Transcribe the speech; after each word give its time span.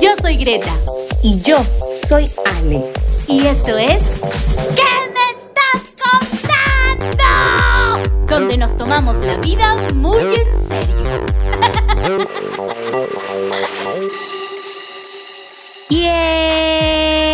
Yo 0.00 0.10
soy 0.20 0.36
Greta. 0.36 0.72
Y 1.22 1.40
yo 1.42 1.58
soy 2.06 2.28
Ale. 2.44 2.82
Y 3.28 3.46
esto 3.46 3.78
es. 3.78 4.02
¿Qué 4.76 4.82
me 5.14 5.30
estás 5.38 5.82
contando? 7.08 8.26
Donde 8.26 8.56
nos 8.56 8.76
tomamos 8.76 9.16
la 9.18 9.36
vida 9.36 9.76
muy 9.94 10.18
en 10.18 10.52
serio. 10.58 11.24
yeah. 15.88 17.24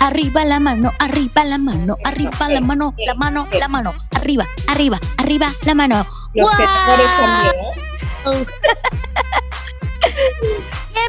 Arriba 0.00 0.44
la 0.44 0.60
mano, 0.60 0.92
arriba 0.98 1.44
la 1.44 1.58
mano, 1.58 1.96
arriba 2.04 2.48
la 2.48 2.60
mano, 2.60 2.94
la 2.96 3.14
mano, 3.14 3.46
la 3.52 3.68
mano, 3.68 3.94
arriba, 4.12 4.46
arriba, 4.68 4.98
arriba 5.18 5.48
la 5.64 5.74
mano. 5.74 6.06
Los 6.32 6.50
tenedores 6.50 7.10
también. 7.18 7.52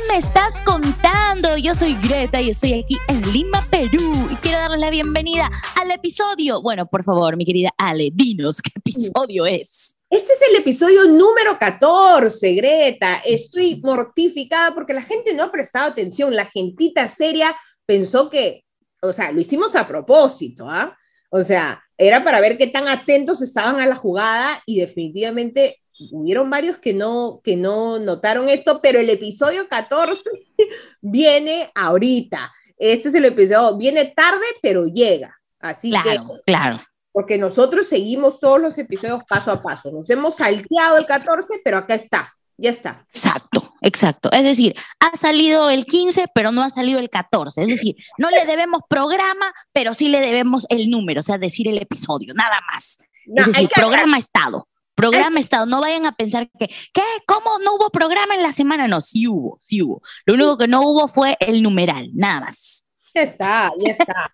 ¿Qué 0.08 0.14
me 0.14 0.20
estás 0.20 0.62
contando? 0.62 1.58
Yo 1.58 1.76
soy 1.76 1.96
Greta 2.02 2.40
y 2.40 2.52
estoy 2.52 2.74
aquí 2.74 2.98
en 3.10 3.22
Lima, 3.34 3.66
Perú. 3.70 4.30
Y 4.32 4.36
quiero 4.36 4.60
darles 4.60 4.80
la 4.80 4.90
bienvenida 4.90 5.50
al 5.76 5.92
episodio. 5.92 6.62
Bueno, 6.62 6.86
por 6.88 7.04
favor, 7.04 7.36
mi 7.36 7.46
querida 7.46 7.72
Ale, 7.78 8.10
dinos 8.14 8.62
qué 8.62 8.72
episodio 8.76 9.46
es. 9.46 9.96
Este 10.10 10.34
es 10.34 10.40
el 10.50 10.56
episodio 10.58 11.06
número 11.06 11.58
14, 11.60 12.54
Greta. 12.54 13.22
Estoy 13.26 13.82
mortificada 13.84 14.74
porque 14.74 14.94
la 14.94 15.02
gente 15.02 15.34
no 15.34 15.44
ha 15.44 15.52
prestado 15.52 15.90
atención. 15.90 16.34
La 16.36 16.46
gentita 16.46 17.08
seria 17.10 17.56
pensó 17.86 18.30
que, 18.30 18.64
o 19.02 19.12
sea, 19.12 19.32
lo 19.32 19.42
hicimos 19.42 19.76
a 19.76 19.88
propósito, 19.88 20.70
¿ah? 20.70 20.96
O 21.30 21.42
sea, 21.42 21.84
era 21.98 22.24
para 22.24 22.40
ver 22.40 22.58
qué 22.58 22.68
tan 22.68 22.88
atentos 22.88 23.42
estaban 23.42 23.82
a 23.82 23.88
la 23.88 23.96
jugada 23.96 24.62
y 24.66 24.80
definitivamente 24.80 25.82
hubieron 26.12 26.50
varios 26.50 26.78
que 26.78 26.94
no, 26.94 27.42
que 27.44 27.56
no 27.56 28.00
notaron 28.00 28.50
esto, 28.50 28.80
pero 28.82 29.00
el 29.00 29.10
episodio 29.10 29.68
14 29.68 30.22
viene 31.02 31.70
ahorita. 31.76 32.52
Este 32.78 33.10
es 33.10 33.16
el 33.16 33.26
episodio, 33.26 33.78
viene 33.78 34.06
tarde, 34.06 34.46
pero 34.62 34.86
llega. 34.86 35.36
Así 35.60 35.90
claro, 35.90 36.36
que, 36.36 36.52
claro. 36.52 36.80
Porque 37.12 37.38
nosotros 37.38 37.88
seguimos 37.88 38.40
todos 38.40 38.62
los 38.62 38.78
episodios 38.78 39.24
paso 39.28 39.52
a 39.52 39.62
paso. 39.64 39.92
Nos 39.92 40.10
hemos 40.10 40.36
salteado 40.36 40.98
el 40.98 41.08
14, 41.08 41.62
pero 41.64 41.78
acá 41.78 41.96
está, 41.96 42.36
ya 42.58 42.70
está. 42.70 43.06
Exacto, 43.12 43.74
exacto. 43.82 44.32
Es 44.32 44.44
decir, 44.44 44.76
ha 45.00 45.18
salido 45.18 45.72
el 45.72 45.86
15, 45.86 46.26
pero 46.36 46.52
no 46.52 46.62
ha 46.62 46.70
salido 46.70 47.00
el 47.00 47.10
14. 47.10 47.64
Es 47.64 47.68
decir, 47.68 47.96
no 48.20 48.30
le 48.30 48.46
debemos 48.46 48.82
programa, 48.88 49.52
pero 49.74 49.96
sí 49.96 50.10
le 50.10 50.20
debemos 50.20 50.68
el 50.70 50.92
número, 50.92 51.22
o 51.22 51.24
sea, 51.24 51.40
decir 51.40 51.68
el 51.68 51.80
episodio, 51.80 52.34
nada 52.36 52.60
más. 52.72 53.00
No, 53.26 53.42
es 53.42 53.48
decir, 53.48 53.70
programa 53.74 54.20
estado. 54.20 54.68
Programa 54.98 55.40
Estado, 55.40 55.68
no 55.68 55.80
vayan 55.80 56.08
a 56.08 56.16
pensar 56.16 56.50
que, 56.58 56.68
¿qué? 56.92 57.04
¿Cómo 57.28 57.60
no 57.64 57.76
hubo 57.76 57.92
programa 57.92 58.34
en 58.34 58.42
la 58.42 58.52
semana? 58.52 58.88
No, 58.88 59.00
sí 59.00 59.28
hubo, 59.28 59.56
sí 59.62 59.84
hubo. 59.84 60.02
Lo 60.26 60.34
único 60.34 60.58
que 60.58 60.68
no 60.68 60.82
hubo 60.82 61.08
fue 61.08 61.38
el 61.40 61.62
numeral, 61.62 62.10
nada 62.16 62.40
más. 62.40 62.84
Ya 63.14 63.22
está, 63.22 63.72
ya 63.78 63.92
está. 63.92 64.32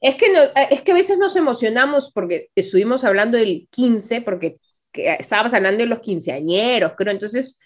es, 0.00 0.16
que 0.16 0.32
no, 0.32 0.40
es 0.68 0.82
que 0.82 0.90
a 0.90 0.96
veces 0.96 1.16
nos 1.16 1.36
emocionamos 1.36 2.10
porque 2.10 2.48
estuvimos 2.56 3.04
hablando 3.04 3.38
del 3.38 3.68
15, 3.70 4.22
porque 4.22 4.58
estábamos 4.92 5.54
hablando 5.54 5.78
de 5.78 5.88
los 5.88 6.00
quinceañeros, 6.00 6.94
creo. 6.96 7.12
Entonces 7.12 7.60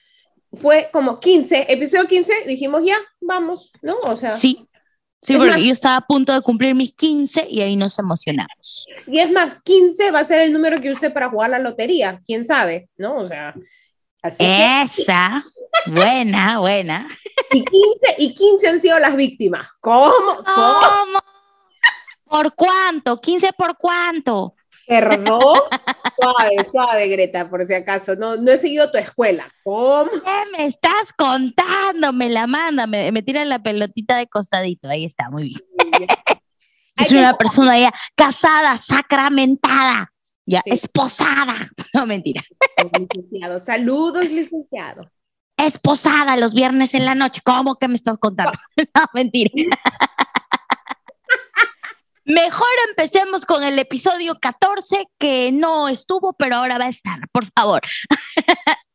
fue 0.52 0.90
como 0.92 1.20
15, 1.20 1.72
episodio 1.72 2.06
15, 2.06 2.44
dijimos 2.46 2.82
ya, 2.84 2.98
vamos, 3.22 3.72
¿no? 3.80 3.96
O 4.02 4.16
sea. 4.16 4.34
Sí, 4.34 4.68
Sí, 5.24 5.36
porque 5.36 5.52
más, 5.52 5.62
yo 5.62 5.72
estaba 5.72 5.96
a 5.96 6.06
punto 6.06 6.34
de 6.34 6.42
cumplir 6.42 6.74
mis 6.74 6.92
15 6.92 7.46
y 7.48 7.62
ahí 7.62 7.76
nos 7.76 7.98
emocionamos. 7.98 8.86
Y 9.06 9.20
es 9.20 9.30
más, 9.30 9.56
15 9.64 10.10
va 10.10 10.20
a 10.20 10.24
ser 10.24 10.42
el 10.42 10.52
número 10.52 10.82
que 10.82 10.92
use 10.92 11.08
para 11.08 11.30
jugar 11.30 11.48
la 11.48 11.58
lotería, 11.58 12.20
quién 12.26 12.44
sabe, 12.44 12.90
¿no? 12.98 13.16
O 13.16 13.26
sea, 13.26 13.54
así 14.22 14.44
Esa, 14.44 15.46
que... 15.84 15.90
buena, 15.90 16.58
buena. 16.58 17.08
Y 17.52 17.64
15, 17.64 17.70
y 18.18 18.34
15 18.34 18.68
han 18.68 18.80
sido 18.80 18.98
las 18.98 19.16
víctimas. 19.16 19.66
¿Cómo? 19.80 20.12
¿Cómo? 20.44 21.20
¿Por 22.24 22.54
cuánto? 22.54 23.18
¿15 23.18 23.54
por 23.56 23.78
cuánto? 23.78 24.56
Perdón. 24.86 25.40
suave, 26.18 26.64
suave, 26.70 27.08
Greta, 27.08 27.48
por 27.48 27.64
si 27.64 27.74
acaso. 27.74 28.14
No, 28.16 28.36
no 28.36 28.50
he 28.50 28.58
seguido 28.58 28.90
tu 28.90 28.98
escuela. 28.98 29.52
¿Cómo? 29.62 30.10
¿Qué 30.10 30.56
me 30.56 30.66
estás 30.66 31.12
contando? 31.16 32.12
Me 32.12 32.28
la 32.28 32.46
manda, 32.46 32.86
me, 32.86 33.10
me 33.12 33.22
tiran 33.22 33.48
la 33.48 33.62
pelotita 33.62 34.16
de 34.16 34.26
costadito. 34.26 34.88
Ahí 34.88 35.04
está, 35.04 35.30
muy 35.30 35.44
bien. 35.44 35.60
es 36.96 37.12
una 37.12 37.36
persona 37.36 37.78
ya 37.78 37.92
casada, 38.14 38.78
sacramentada, 38.78 40.12
ya 40.46 40.60
sí. 40.62 40.70
esposada. 40.70 41.54
No, 41.94 42.06
mentira. 42.06 42.42
Licenciado, 42.98 43.60
saludos, 43.60 44.28
licenciado. 44.28 45.08
Esposada 45.56 46.36
los 46.36 46.54
viernes 46.54 46.92
en 46.94 47.04
la 47.04 47.14
noche. 47.14 47.40
¿Cómo 47.44 47.76
que 47.76 47.86
me 47.86 47.94
estás 47.94 48.18
contando? 48.18 48.58
No, 48.76 49.04
mentira. 49.14 49.50
Mejor 52.26 52.66
empecemos 52.88 53.44
con 53.44 53.62
el 53.64 53.78
episodio 53.78 54.38
14, 54.40 55.06
que 55.18 55.50
no 55.52 55.88
estuvo, 55.88 56.32
pero 56.32 56.56
ahora 56.56 56.78
va 56.78 56.86
a 56.86 56.88
estar, 56.88 57.18
por 57.32 57.44
favor. 57.54 57.82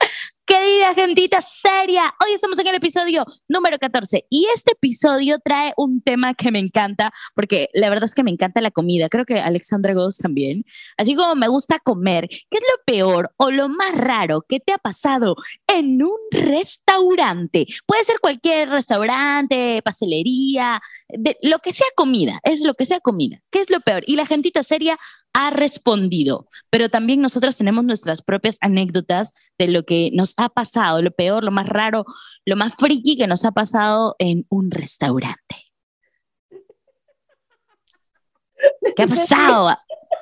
Querida 0.49 0.95
gentita 0.95 1.41
seria, 1.43 2.11
hoy 2.25 2.33
estamos 2.33 2.57
en 2.57 2.65
el 2.65 2.73
episodio 2.73 3.23
número 3.47 3.77
14 3.77 4.25
y 4.31 4.47
este 4.55 4.71
episodio 4.71 5.37
trae 5.37 5.73
un 5.77 6.01
tema 6.01 6.33
que 6.33 6.51
me 6.51 6.57
encanta 6.57 7.11
porque 7.35 7.69
la 7.71 7.87
verdad 7.87 8.05
es 8.05 8.15
que 8.15 8.23
me 8.23 8.31
encanta 8.31 8.59
la 8.59 8.71
comida, 8.71 9.09
creo 9.09 9.25
que 9.25 9.39
Alexandra 9.39 9.93
Goss 9.93 10.17
también, 10.17 10.65
así 10.97 11.13
como 11.13 11.35
me 11.35 11.47
gusta 11.47 11.77
comer, 11.77 12.27
¿qué 12.27 12.57
es 12.57 12.63
lo 12.63 12.83
peor 12.83 13.31
o 13.37 13.51
lo 13.51 13.69
más 13.69 13.95
raro 13.95 14.41
que 14.41 14.59
te 14.59 14.73
ha 14.73 14.79
pasado 14.79 15.35
en 15.67 16.01
un 16.01 16.17
restaurante? 16.31 17.67
Puede 17.85 18.03
ser 18.03 18.19
cualquier 18.19 18.69
restaurante, 18.69 19.83
pastelería, 19.83 20.81
de, 21.09 21.37
lo 21.41 21.59
que 21.59 21.73
sea 21.73 21.87
comida, 21.95 22.39
es 22.43 22.61
lo 22.61 22.73
que 22.73 22.85
sea 22.85 22.99
comida. 22.99 23.39
¿Qué 23.51 23.61
es 23.61 23.69
lo 23.69 23.81
peor? 23.81 24.03
Y 24.07 24.15
la 24.15 24.25
gentita 24.25 24.63
seria 24.63 24.97
ha 25.39 25.51
respondido, 25.51 26.49
pero 26.69 26.89
también 26.89 27.21
nosotros 27.21 27.55
tenemos 27.55 27.85
nuestras 27.85 28.21
propias 28.21 28.57
anécdotas 28.59 29.33
de 29.57 29.69
lo 29.69 29.85
que 29.85 30.11
nos 30.13 30.33
ha 30.35 30.49
pasado, 30.49 31.01
lo 31.01 31.11
peor, 31.11 31.45
lo 31.45 31.51
más 31.51 31.69
raro, 31.69 32.03
lo 32.45 32.57
más 32.57 32.75
friki 32.75 33.17
que 33.17 33.25
nos 33.25 33.45
ha 33.45 33.51
pasado 33.51 34.17
en 34.19 34.45
un 34.49 34.69
restaurante. 34.69 35.71
¿Qué 38.97 39.03
ha 39.03 39.07
pasado? 39.07 39.77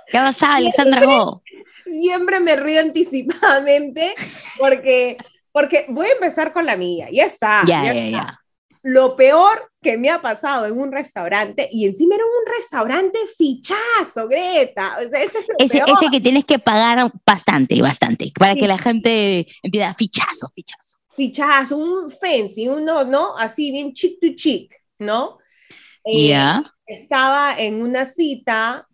¿Qué 0.05 0.19
ha 0.19 0.25
pasado, 0.25 0.53
Alexandra 0.57 1.03
Go? 1.03 1.41
Siempre 1.85 2.39
me 2.39 2.55
río 2.55 2.79
anticipadamente 2.81 4.13
porque, 4.59 5.17
porque 5.51 5.85
voy 5.89 6.05
a 6.07 6.11
empezar 6.11 6.53
con 6.53 6.67
la 6.67 6.78
mía. 6.78 7.07
Ya 7.11 7.25
está. 7.25 7.63
Ya, 7.66 7.85
ya, 7.85 7.94
ya, 7.94 8.05
está. 8.05 8.17
ya. 8.17 8.41
Lo 8.84 9.16
peor 9.16 9.72
que 9.88 9.98
me 9.98 10.09
ha 10.09 10.22
pasado 10.22 10.66
en 10.66 10.78
un 10.78 10.92
restaurante, 10.92 11.70
y 11.72 11.86
encima 11.86 12.16
era 12.16 12.25
un 12.25 12.53
restaurante 12.58 13.18
fichazo, 13.38 14.28
Greta. 14.28 14.98
O 14.98 15.09
sea, 15.09 15.24
eso 15.24 15.40
es 15.40 15.46
lo 15.48 15.56
ese, 15.59 15.78
peor. 15.78 15.98
ese 15.98 16.09
que 16.12 16.20
tienes 16.20 16.44
que 16.44 16.59
pagar 16.59 17.09
bastante, 17.25 17.81
bastante, 17.81 18.34
para 18.38 18.53
sí. 18.53 18.59
que 18.59 18.68
la 18.68 18.78
gente 18.78 19.47
entienda, 19.64 19.94
fichazo, 19.94 20.50
fichazo. 20.53 20.97
Fichazo, 21.16 21.78
un 21.78 22.12
fancy, 22.12 22.68
uno, 22.68 23.06
¿no? 23.06 23.38
Así 23.38 23.72
bien 23.72 23.94
chic 23.94 24.20
to 24.20 24.28
chic, 24.36 24.76
¿no? 25.00 25.38
Eh, 26.03 26.28
yeah. 26.28 26.70
Estaba 26.86 27.58
en 27.58 27.81
una 27.81 28.03
cita, 28.03 28.86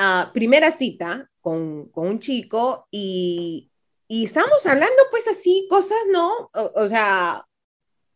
uh, 0.00 0.32
primera 0.32 0.72
cita 0.72 1.30
con, 1.40 1.90
con 1.90 2.08
un 2.08 2.18
chico, 2.18 2.88
y, 2.90 3.70
y 4.08 4.24
estábamos 4.24 4.66
hablando 4.66 5.00
pues 5.12 5.28
así, 5.28 5.68
cosas, 5.70 6.00
¿no? 6.10 6.50
O, 6.52 6.72
o 6.74 6.88
sea, 6.88 7.46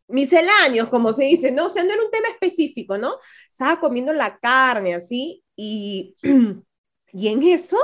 misceláneos, 0.08 0.88
como 0.88 1.12
se 1.12 1.24
dice, 1.24 1.50
¿no? 1.50 1.66
O 1.66 1.70
sea, 1.70 1.84
no 1.84 1.92
era 1.92 2.02
un 2.02 2.10
tema 2.10 2.28
específico, 2.28 2.98
¿no? 2.98 3.16
Estaba 3.50 3.80
comiendo 3.80 4.12
la 4.12 4.38
carne 4.38 4.94
así 4.94 5.42
y, 5.56 6.14
y 7.12 7.28
en 7.28 7.42
eso, 7.42 7.78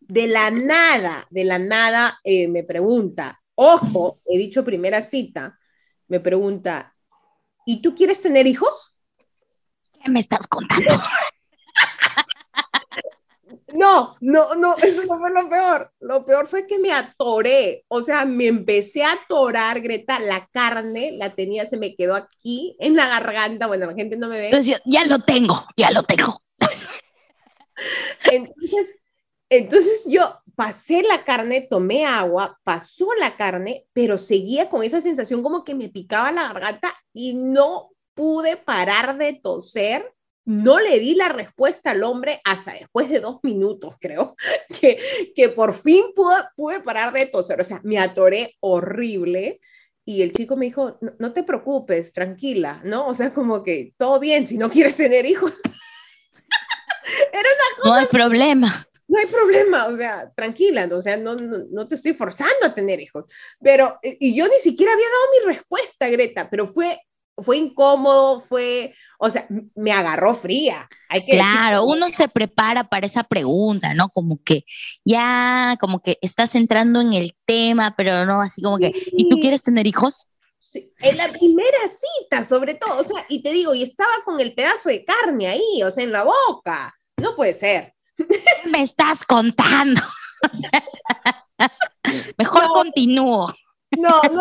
de 0.00 0.26
la 0.26 0.50
nada, 0.50 1.26
de 1.30 1.44
la 1.44 1.58
nada, 1.58 2.18
eh, 2.24 2.48
me 2.48 2.64
pregunta, 2.64 3.40
ojo, 3.54 4.20
he 4.26 4.38
dicho 4.38 4.64
primera 4.64 5.02
cita, 5.02 5.58
me 6.08 6.18
pregunta, 6.20 6.94
¿y 7.64 7.82
tú 7.82 7.94
quieres 7.94 8.20
tener 8.20 8.46
hijos? 8.46 8.96
¿Qué 10.02 10.10
me 10.10 10.20
estás 10.20 10.46
contando? 10.46 10.94
No, 13.72 14.16
no, 14.20 14.54
no, 14.54 14.76
eso 14.78 15.02
no 15.06 15.18
fue 15.18 15.30
lo 15.30 15.48
peor. 15.48 15.92
Lo 16.00 16.24
peor 16.24 16.46
fue 16.46 16.66
que 16.66 16.78
me 16.78 16.92
atoré. 16.92 17.84
O 17.88 18.02
sea, 18.02 18.24
me 18.24 18.46
empecé 18.46 19.02
a 19.04 19.12
atorar, 19.12 19.80
Greta. 19.80 20.18
La 20.18 20.48
carne 20.52 21.12
la 21.12 21.34
tenía, 21.34 21.66
se 21.66 21.76
me 21.76 21.94
quedó 21.94 22.14
aquí 22.14 22.76
en 22.78 22.96
la 22.96 23.08
garganta. 23.08 23.66
Bueno, 23.66 23.86
la 23.86 23.94
gente 23.94 24.16
no 24.16 24.28
me 24.28 24.38
ve. 24.38 24.46
Entonces, 24.46 24.80
ya 24.84 25.04
lo 25.06 25.20
tengo, 25.20 25.66
ya 25.76 25.90
lo 25.90 26.02
tengo. 26.02 26.42
Entonces, 28.30 28.94
entonces 29.48 30.04
yo 30.06 30.40
pasé 30.54 31.02
la 31.02 31.24
carne, 31.24 31.62
tomé 31.62 32.04
agua, 32.04 32.60
pasó 32.64 33.08
la 33.18 33.36
carne, 33.36 33.86
pero 33.92 34.18
seguía 34.18 34.68
con 34.68 34.82
esa 34.82 35.00
sensación 35.00 35.42
como 35.42 35.64
que 35.64 35.74
me 35.74 35.88
picaba 35.88 36.30
la 36.32 36.48
garganta 36.48 36.92
y 37.12 37.34
no 37.34 37.90
pude 38.14 38.56
parar 38.58 39.16
de 39.16 39.32
toser 39.32 40.14
no 40.44 40.80
le 40.80 40.98
di 40.98 41.14
la 41.14 41.28
respuesta 41.28 41.90
al 41.90 42.02
hombre 42.02 42.40
hasta 42.44 42.72
después 42.72 43.08
de 43.08 43.20
dos 43.20 43.38
minutos, 43.42 43.96
creo, 44.00 44.36
que, 44.80 44.98
que 45.34 45.48
por 45.50 45.74
fin 45.74 46.06
pude, 46.14 46.36
pude 46.56 46.80
parar 46.80 47.12
de 47.12 47.26
toser. 47.26 47.60
O 47.60 47.64
sea, 47.64 47.80
me 47.84 47.98
atoré 47.98 48.56
horrible 48.60 49.60
y 50.04 50.22
el 50.22 50.32
chico 50.32 50.56
me 50.56 50.66
dijo, 50.66 50.98
no, 51.00 51.12
no, 51.18 51.32
te 51.32 51.42
preocupes, 51.42 52.12
tranquila, 52.12 52.80
¿no? 52.84 53.06
O 53.06 53.14
sea, 53.14 53.32
como 53.32 53.62
que 53.62 53.94
todo 53.96 54.18
bien, 54.18 54.48
si 54.48 54.58
no 54.58 54.70
quieres 54.70 54.96
tener 54.96 55.26
hijos. 55.26 55.52
Era 57.32 57.40
una 57.40 57.76
cosa... 57.76 57.88
No 57.88 57.94
hay 57.94 58.06
problema. 58.06 58.86
No 59.06 59.18
hay 59.18 59.26
problema, 59.26 59.86
o 59.86 59.96
sea, 59.96 60.30
tranquila, 60.36 60.88
o 60.92 61.02
sea, 61.02 61.16
no, 61.16 61.34
no, 61.34 61.64
no, 61.70 61.88
te 61.88 61.96
estoy 61.96 62.14
forzando 62.14 62.64
a 62.64 62.74
tener 62.74 63.00
hijos. 63.00 63.24
Pero, 63.60 63.98
y 64.02 64.36
yo 64.36 64.46
ni 64.46 64.58
siquiera 64.60 64.92
había 64.92 65.06
dado 65.06 65.48
mi 65.48 65.54
respuesta, 65.56 66.08
Greta, 66.08 66.48
pero 66.48 66.68
fue 66.68 67.00
fue 67.42 67.56
incómodo, 67.56 68.40
fue, 68.40 68.94
o 69.18 69.30
sea, 69.30 69.46
me 69.74 69.92
agarró 69.92 70.34
fría. 70.34 70.88
Hay 71.08 71.24
que 71.24 71.32
claro, 71.32 71.84
uno 71.84 72.08
se 72.10 72.28
prepara 72.28 72.84
para 72.84 73.06
esa 73.06 73.24
pregunta, 73.24 73.94
¿no? 73.94 74.08
Como 74.10 74.42
que 74.42 74.64
ya, 75.04 75.76
como 75.80 76.00
que 76.00 76.18
estás 76.22 76.54
entrando 76.54 77.00
en 77.00 77.14
el 77.14 77.36
tema, 77.46 77.94
pero 77.96 78.24
no 78.26 78.40
así 78.40 78.62
como 78.62 78.78
que, 78.78 78.92
¿y 79.12 79.28
tú 79.28 79.38
quieres 79.38 79.62
tener 79.62 79.86
hijos? 79.86 80.28
Sí, 80.58 80.92
en 81.00 81.16
la 81.16 81.28
primera 81.28 81.78
cita, 82.20 82.44
sobre 82.44 82.74
todo, 82.74 83.00
o 83.00 83.04
sea, 83.04 83.26
y 83.28 83.42
te 83.42 83.50
digo, 83.52 83.74
y 83.74 83.82
estaba 83.82 84.12
con 84.24 84.38
el 84.40 84.54
pedazo 84.54 84.88
de 84.88 85.04
carne 85.04 85.48
ahí, 85.48 85.82
o 85.84 85.90
sea, 85.90 86.04
en 86.04 86.12
la 86.12 86.24
boca. 86.24 86.94
No 87.16 87.34
puede 87.34 87.54
ser. 87.54 87.94
Me 88.66 88.82
estás 88.82 89.24
contando. 89.24 90.00
Mejor 92.38 92.68
continúo. 92.68 93.52
No, 93.98 94.20
no 94.30 94.40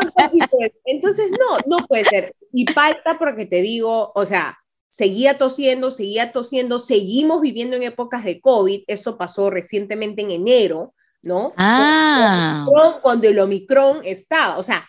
Entonces, 0.85 1.31
no, 1.31 1.77
no 1.77 1.87
puede 1.87 2.05
ser. 2.05 2.35
Y 2.53 2.65
falta 2.67 3.17
porque 3.17 3.45
te 3.45 3.61
digo, 3.61 4.11
o 4.15 4.25
sea, 4.25 4.59
seguía 4.89 5.37
tosiendo, 5.37 5.91
seguía 5.91 6.31
tosiendo, 6.31 6.79
seguimos 6.79 7.41
viviendo 7.41 7.75
en 7.75 7.83
épocas 7.83 8.23
de 8.23 8.41
COVID, 8.41 8.83
eso 8.87 9.17
pasó 9.17 9.49
recientemente 9.49 10.21
en 10.21 10.31
enero, 10.31 10.93
¿no? 11.21 11.53
Ah. 11.57 12.65
Cuando 13.01 13.27
el 13.27 13.39
Omicron 13.39 14.01
estaba, 14.03 14.57
o 14.57 14.63
sea, 14.63 14.87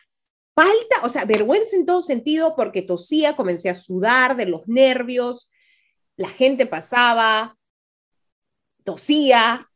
falta, 0.55 0.97
o 1.05 1.09
sea, 1.09 1.25
vergüenza 1.25 1.77
en 1.77 1.87
todo 1.87 2.03
sentido 2.03 2.55
porque 2.57 2.83
tosía, 2.83 3.37
comencé 3.37 3.71
a 3.71 3.75
sudar 3.75 4.37
de 4.37 4.47
los 4.47 4.67
nervios, 4.67 5.51
la 6.17 6.29
gente 6.29 6.67
pasaba, 6.67 7.57
tosía, 8.85 9.69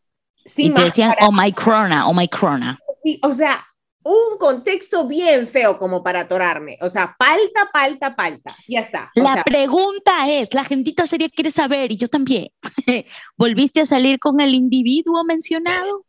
sin 0.44 0.72
y 0.72 0.74
te 0.74 0.84
decían 0.84 1.14
Omicrona, 1.22 2.08
Omicrona. 2.08 2.78
Y, 3.02 3.20
o 3.22 3.32
sea, 3.32 3.66
un 4.04 4.38
contexto 4.38 5.08
bien 5.08 5.46
feo 5.46 5.78
como 5.78 6.02
para 6.02 6.20
atorarme. 6.20 6.78
O 6.82 6.88
sea, 6.88 7.16
palta, 7.18 7.70
palta, 7.72 8.14
palta. 8.14 8.56
Ya 8.68 8.80
está. 8.80 9.10
la 9.14 9.42
pregunta 9.42 10.30
es, 10.30 10.52
la 10.52 10.64
gentita 10.64 11.06
sería 11.06 11.28
quiere 11.28 11.50
saber, 11.50 11.90
y 11.90 11.96
yo 11.96 12.08
también, 12.08 12.48
¿volviste 13.36 13.80
a 13.80 13.86
salir 13.86 14.18
con 14.18 14.40
el 14.40 14.54
individuo 14.54 15.24
mencionado? 15.24 16.06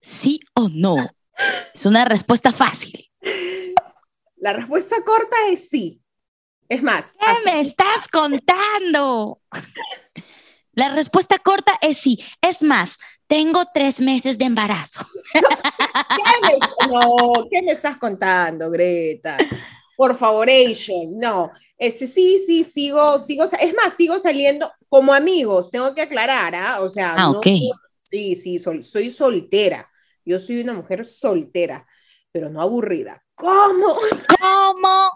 ¿Sí 0.00 0.40
o 0.54 0.68
no? 0.68 0.96
Es 1.74 1.86
una 1.86 2.04
respuesta 2.04 2.52
fácil. 2.52 3.10
La 4.36 4.52
respuesta 4.54 4.96
corta 5.04 5.36
es 5.50 5.68
sí. 5.68 6.02
Es 6.68 6.82
más. 6.82 7.12
¿Qué 7.20 7.50
me 7.50 7.60
estás 7.60 8.08
contando? 8.10 9.40
La 10.72 10.88
respuesta 10.88 11.38
corta 11.38 11.78
es 11.82 11.98
sí. 11.98 12.18
Es 12.40 12.62
más, 12.62 12.96
tengo 13.26 13.64
tres 13.72 14.00
meses 14.00 14.38
de 14.38 14.44
embarazo. 14.44 15.06
¿Qué 15.32 16.22
me, 16.42 16.88
no, 16.88 17.48
¿qué 17.50 17.62
me 17.62 17.72
estás 17.72 17.96
contando, 17.96 18.70
Greta? 18.70 19.38
Por 19.96 20.16
favor, 20.16 20.48
no. 21.10 21.50
Este, 21.78 22.06
sí, 22.06 22.42
sí, 22.46 22.64
sigo, 22.64 23.18
sigo, 23.18 23.44
es 23.44 23.74
más, 23.74 23.94
sigo 23.96 24.18
saliendo 24.18 24.70
como 24.88 25.12
amigos, 25.12 25.70
tengo 25.70 25.94
que 25.94 26.02
aclarar, 26.02 26.54
¿ah? 26.54 26.80
O 26.80 26.88
sea, 26.88 27.14
ah, 27.16 27.32
sí, 28.10 28.36
sí, 28.36 28.58
soy, 28.58 28.82
soy 28.82 29.10
soltera. 29.10 29.88
Yo 30.24 30.38
soy 30.38 30.60
una 30.60 30.74
mujer 30.74 31.04
soltera, 31.04 31.86
pero 32.30 32.50
no 32.50 32.60
aburrida. 32.60 33.24
¿Cómo? 33.34 33.96
¿Cómo? 34.38 35.10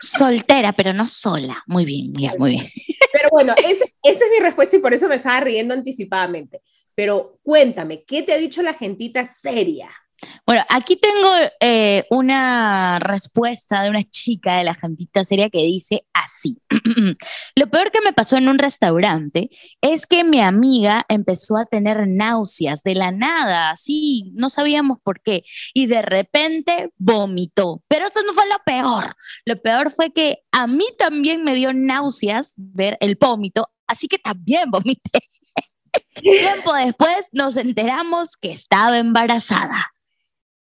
Soltera, 0.00 0.72
pero 0.72 0.92
no 0.92 1.06
sola. 1.06 1.62
Muy 1.66 1.84
bien, 1.84 2.14
ya, 2.14 2.32
muy 2.38 2.52
bien. 2.52 2.66
Pero 3.12 3.28
bueno, 3.30 3.54
esa 3.58 3.84
es 4.02 4.30
mi 4.30 4.38
respuesta 4.40 4.76
y 4.76 4.78
por 4.78 4.94
eso 4.94 5.08
me 5.08 5.16
estaba 5.16 5.40
riendo 5.40 5.74
anticipadamente. 5.74 6.62
Pero 6.98 7.38
cuéntame, 7.44 8.02
¿qué 8.02 8.24
te 8.24 8.32
ha 8.32 8.38
dicho 8.38 8.60
la 8.60 8.74
gentita 8.74 9.24
seria? 9.24 9.88
Bueno, 10.44 10.64
aquí 10.68 10.96
tengo 10.96 11.30
eh, 11.60 12.04
una 12.10 12.98
respuesta 12.98 13.82
de 13.82 13.90
una 13.90 14.02
chica 14.02 14.56
de 14.56 14.64
la 14.64 14.74
gentita 14.74 15.22
seria 15.22 15.48
que 15.48 15.62
dice 15.62 16.04
así. 16.12 16.58
Lo 17.54 17.70
peor 17.70 17.92
que 17.92 18.00
me 18.00 18.12
pasó 18.12 18.36
en 18.36 18.48
un 18.48 18.58
restaurante 18.58 19.48
es 19.80 20.08
que 20.08 20.24
mi 20.24 20.40
amiga 20.40 21.04
empezó 21.08 21.56
a 21.56 21.66
tener 21.66 22.08
náuseas 22.08 22.82
de 22.82 22.96
la 22.96 23.12
nada, 23.12 23.70
así, 23.70 24.32
no 24.34 24.50
sabíamos 24.50 24.98
por 25.00 25.22
qué, 25.22 25.44
y 25.74 25.86
de 25.86 26.02
repente 26.02 26.90
vomitó. 26.96 27.80
Pero 27.86 28.08
eso 28.08 28.24
no 28.26 28.32
fue 28.32 28.42
lo 28.48 28.58
peor. 28.66 29.14
Lo 29.44 29.62
peor 29.62 29.92
fue 29.92 30.10
que 30.10 30.38
a 30.50 30.66
mí 30.66 30.86
también 30.98 31.44
me 31.44 31.54
dio 31.54 31.72
náuseas 31.72 32.54
ver 32.56 32.96
el 32.98 33.14
vómito, 33.14 33.70
así 33.86 34.08
que 34.08 34.18
también 34.18 34.68
vomité. 34.68 35.20
Tiempo 36.20 36.74
después 36.74 37.28
nos 37.32 37.56
enteramos 37.56 38.36
que 38.36 38.52
estaba 38.52 38.98
embarazada. 38.98 39.92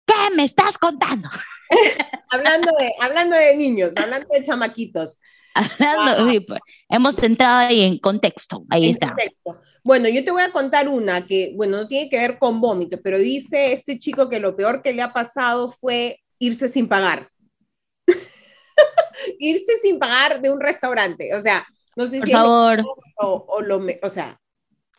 ¿Qué 0.06 0.36
me 0.36 0.44
estás 0.44 0.78
contando? 0.78 1.30
hablando, 2.30 2.72
de, 2.78 2.92
hablando 3.00 3.36
de 3.36 3.56
niños, 3.56 3.92
hablando 3.96 4.28
de 4.32 4.44
chamaquitos. 4.44 5.18
Hablando, 5.54 6.46
pues, 6.46 6.60
hemos 6.90 7.18
entrado 7.24 7.68
ahí 7.68 7.82
en 7.82 7.98
contexto, 7.98 8.66
ahí 8.70 8.90
está. 8.90 9.16
Bueno, 9.84 10.10
yo 10.10 10.26
te 10.26 10.32
voy 10.32 10.42
a 10.42 10.52
contar 10.52 10.90
una 10.90 11.26
que, 11.26 11.54
bueno, 11.56 11.78
no 11.78 11.88
tiene 11.88 12.10
que 12.10 12.18
ver 12.18 12.40
con 12.40 12.60
vómito, 12.60 13.00
pero 13.02 13.18
dice 13.18 13.72
este 13.72 13.98
chico 14.00 14.30
que 14.30 14.40
lo 14.40 14.56
peor 14.56 14.82
que 14.82 14.94
le 14.94 15.02
ha 15.02 15.14
pasado 15.14 15.70
fue 15.70 16.20
irse 16.40 16.68
sin 16.68 16.90
pagar. 16.90 17.30
irse 19.40 19.78
sin 19.82 19.98
pagar 19.98 20.42
de 20.42 20.52
un 20.52 20.60
restaurante, 20.60 21.34
o 21.36 21.40
sea, 21.40 21.66
no 21.96 22.08
sé 22.08 22.20
Por 22.20 22.30
favor. 22.30 22.84
O, 23.18 23.46
o, 23.48 23.62
lo, 23.62 23.80
o 24.02 24.10
sea, 24.10 24.40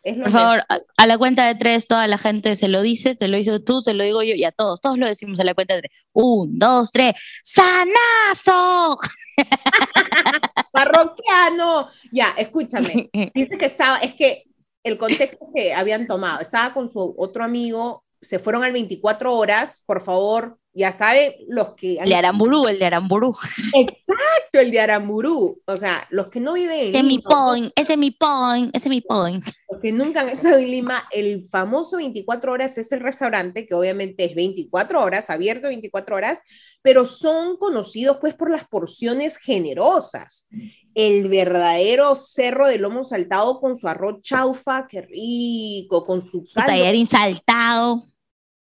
por 0.03 0.31
favor, 0.31 0.63
a, 0.97 1.07
la 1.07 1.17
cuenta 1.17 1.45
de 1.47 1.55
tres, 1.55 1.87
toda 1.87 2.07
la 2.07 2.17
gente 2.17 2.55
se 2.55 2.67
lo 2.67 2.81
dice, 2.81 3.15
te 3.15 3.27
lo 3.27 3.37
hizo 3.37 3.61
tú, 3.61 3.81
te 3.81 3.93
lo 3.93 4.03
digo 4.03 4.23
yo, 4.23 4.35
y 4.35 4.43
a 4.43 4.51
todos, 4.51 4.79
todos 4.81 4.97
lo 4.97 5.07
decimos 5.07 5.39
a 5.39 5.43
la 5.43 5.53
cuenta 5.53 5.75
de 5.75 5.81
tres. 5.81 5.91
Un, 6.13 6.57
dos, 6.57 6.91
tres, 6.91 7.13
¡Sanazo! 7.43 8.97
Parroquiano. 10.71 11.89
Ya, 12.11 12.33
escúchame. 12.37 13.09
Dice 13.33 13.57
que 13.57 13.65
estaba, 13.65 13.97
es 13.97 14.13
que 14.15 14.43
el 14.83 14.97
contexto 14.97 15.47
que 15.53 15.73
habían 15.73 16.07
tomado, 16.07 16.39
estaba 16.39 16.73
con 16.73 16.87
su 16.87 17.13
otro 17.17 17.43
amigo, 17.43 18.03
se 18.27 18.39
fueron 18.39 18.63
al 18.63 18.71
24 18.71 19.33
horas, 19.33 19.83
por 19.85 20.01
favor, 20.01 20.57
ya 20.77 20.91
saben 20.91 21.33
los 21.47 21.73
que... 21.73 21.95
El 21.95 22.09
de 22.09 22.15
Aramburú, 22.15 22.67
el 22.67 22.77
de 22.77 22.85
Aramburú. 22.85 23.35
Exacto, 23.73 24.59
el 24.59 24.69
de 24.69 24.79
Aramburú. 24.79 25.59
O 25.65 25.77
sea, 25.77 26.05
los 26.11 26.27
que 26.27 26.39
no 26.39 26.53
viven 26.53 26.79
en 26.79 26.95
ese. 26.95 27.03
Mi 27.03 27.17
point, 27.17 27.71
ese 27.75 27.93
es 27.93 27.99
mi 27.99 28.11
point, 28.11 28.75
ese 28.75 28.87
es 28.87 28.89
mi 28.89 29.01
point. 29.01 29.43
Los 29.71 29.81
que 29.81 29.91
nunca 29.91 30.21
han 30.21 30.29
estado 30.29 30.57
en 30.57 30.69
Lima, 30.69 31.03
el 31.11 31.45
famoso 31.49 31.97
24 31.97 32.51
horas 32.51 32.77
es 32.77 32.91
el 32.91 32.99
restaurante, 32.99 33.65
que 33.65 33.73
obviamente 33.73 34.25
es 34.25 34.35
24 34.35 35.01
horas, 35.01 35.31
abierto 35.31 35.67
24 35.67 36.15
horas, 36.15 36.39
pero 36.83 37.05
son 37.05 37.57
conocidos 37.57 38.17
pues 38.21 38.35
por 38.35 38.51
las 38.51 38.67
porciones 38.67 39.37
generosas. 39.37 40.47
El 40.93 41.27
verdadero 41.27 42.13
cerro 42.15 42.67
de 42.67 42.77
lomo 42.77 43.03
saltado 43.03 43.59
con 43.59 43.75
su 43.75 43.87
arroz 43.87 44.21
chaufa, 44.21 44.85
qué 44.87 45.01
rico, 45.01 46.05
con 46.05 46.21
su, 46.21 46.45
su 46.45 46.53
tallarín 46.53 47.07
saltado. 47.07 48.03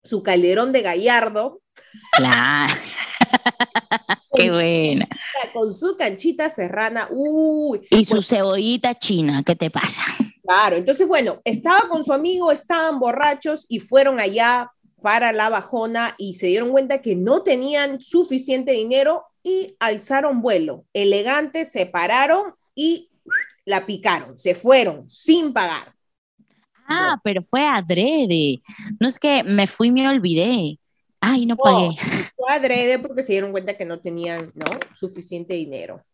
Su 0.05 0.23
calderón 0.23 0.73
de 0.73 0.83
gallardo, 0.83 1.63
Claro. 2.13 2.75
Qué 4.35 4.51
buena. 4.51 5.07
Con 5.53 5.77
su 5.77 5.97
canchita 5.97 6.49
serrana, 6.49 7.09
uy. 7.11 7.87
Y 7.91 8.05
su 8.05 8.23
cebollita 8.23 8.99
china, 8.99 9.43
¿qué 9.45 9.55
te 9.55 9.71
pasa? 9.71 10.03
Claro, 10.43 10.77
entonces 10.77 11.07
bueno, 11.07 11.41
estaba 11.45 11.89
con 11.89 12.03
su 12.03 12.13
amigo, 12.13 12.51
estaban 12.51 12.99
borrachos 12.99 13.67
y 13.69 13.79
fueron 13.81 14.21
allá 14.21 14.71
para 15.03 15.33
la 15.33 15.49
bajona 15.49 16.15
y 16.17 16.35
se 16.35 16.47
dieron 16.47 16.71
cuenta 16.71 17.03
que 17.03 17.15
no 17.15 17.43
tenían 17.43 18.01
suficiente 18.01 18.73
dinero 18.73 19.25
y 19.43 19.77
alzaron 19.81 20.41
vuelo. 20.41 20.87
Elegantes, 20.95 21.71
se 21.71 21.87
pararon 21.87 22.55
y 22.75 23.11
la 23.65 23.85
picaron, 23.85 24.39
se 24.39 24.55
fueron 24.55 25.09
sin 25.11 25.53
pagar. 25.53 25.95
Ah, 26.93 27.21
pero 27.23 27.43
fue 27.43 27.67
adrede. 27.67 28.63
No 29.01 29.09
es 29.09 29.19
que 29.19 29.43
me 29.45 29.67
fui 29.67 29.89
y 29.89 29.93
me 29.93 30.09
olvidé. 30.09 30.79
Ay, 31.21 31.47
no 31.47 31.57
pagué. 31.57 31.97
fue 32.37 32.53
adrede 32.53 32.99
porque 32.99 33.23
se 33.23 33.33
dieron 33.33 33.53
cuenta 33.53 33.77
que 33.77 33.85
no 33.85 34.01
tenían 34.01 34.53
¿no? 34.55 34.67
suficiente 34.95 35.55
dinero. 35.55 36.05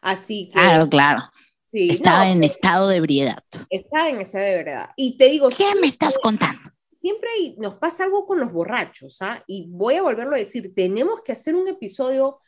Así 0.00 0.46
que. 0.46 0.60
Claro, 0.60 0.88
claro. 0.88 1.22
Sí, 1.66 1.90
estaba 1.90 2.28
en 2.28 2.44
estado 2.44 2.88
de 2.88 2.96
ebriedad. 2.96 3.42
Estaba 3.68 4.08
en 4.08 4.20
estado 4.20 4.44
de 4.44 4.58
ebriedad. 4.60 4.90
Y 4.96 5.16
te 5.16 5.28
digo. 5.28 5.48
¿Qué 5.50 5.66
me 5.80 5.88
estás 5.88 6.18
contando? 6.18 6.62
Siempre 6.92 7.28
nos 7.58 7.74
pasa 7.74 8.04
algo 8.04 8.26
con 8.26 8.40
los 8.40 8.52
borrachos, 8.52 9.18
¿ah? 9.20 9.42
Y 9.46 9.66
voy 9.68 9.96
a 9.96 10.02
volverlo 10.02 10.36
a 10.36 10.38
decir: 10.38 10.72
tenemos 10.74 11.20
que 11.22 11.32
hacer 11.32 11.54
un 11.54 11.68
episodio 11.68 12.40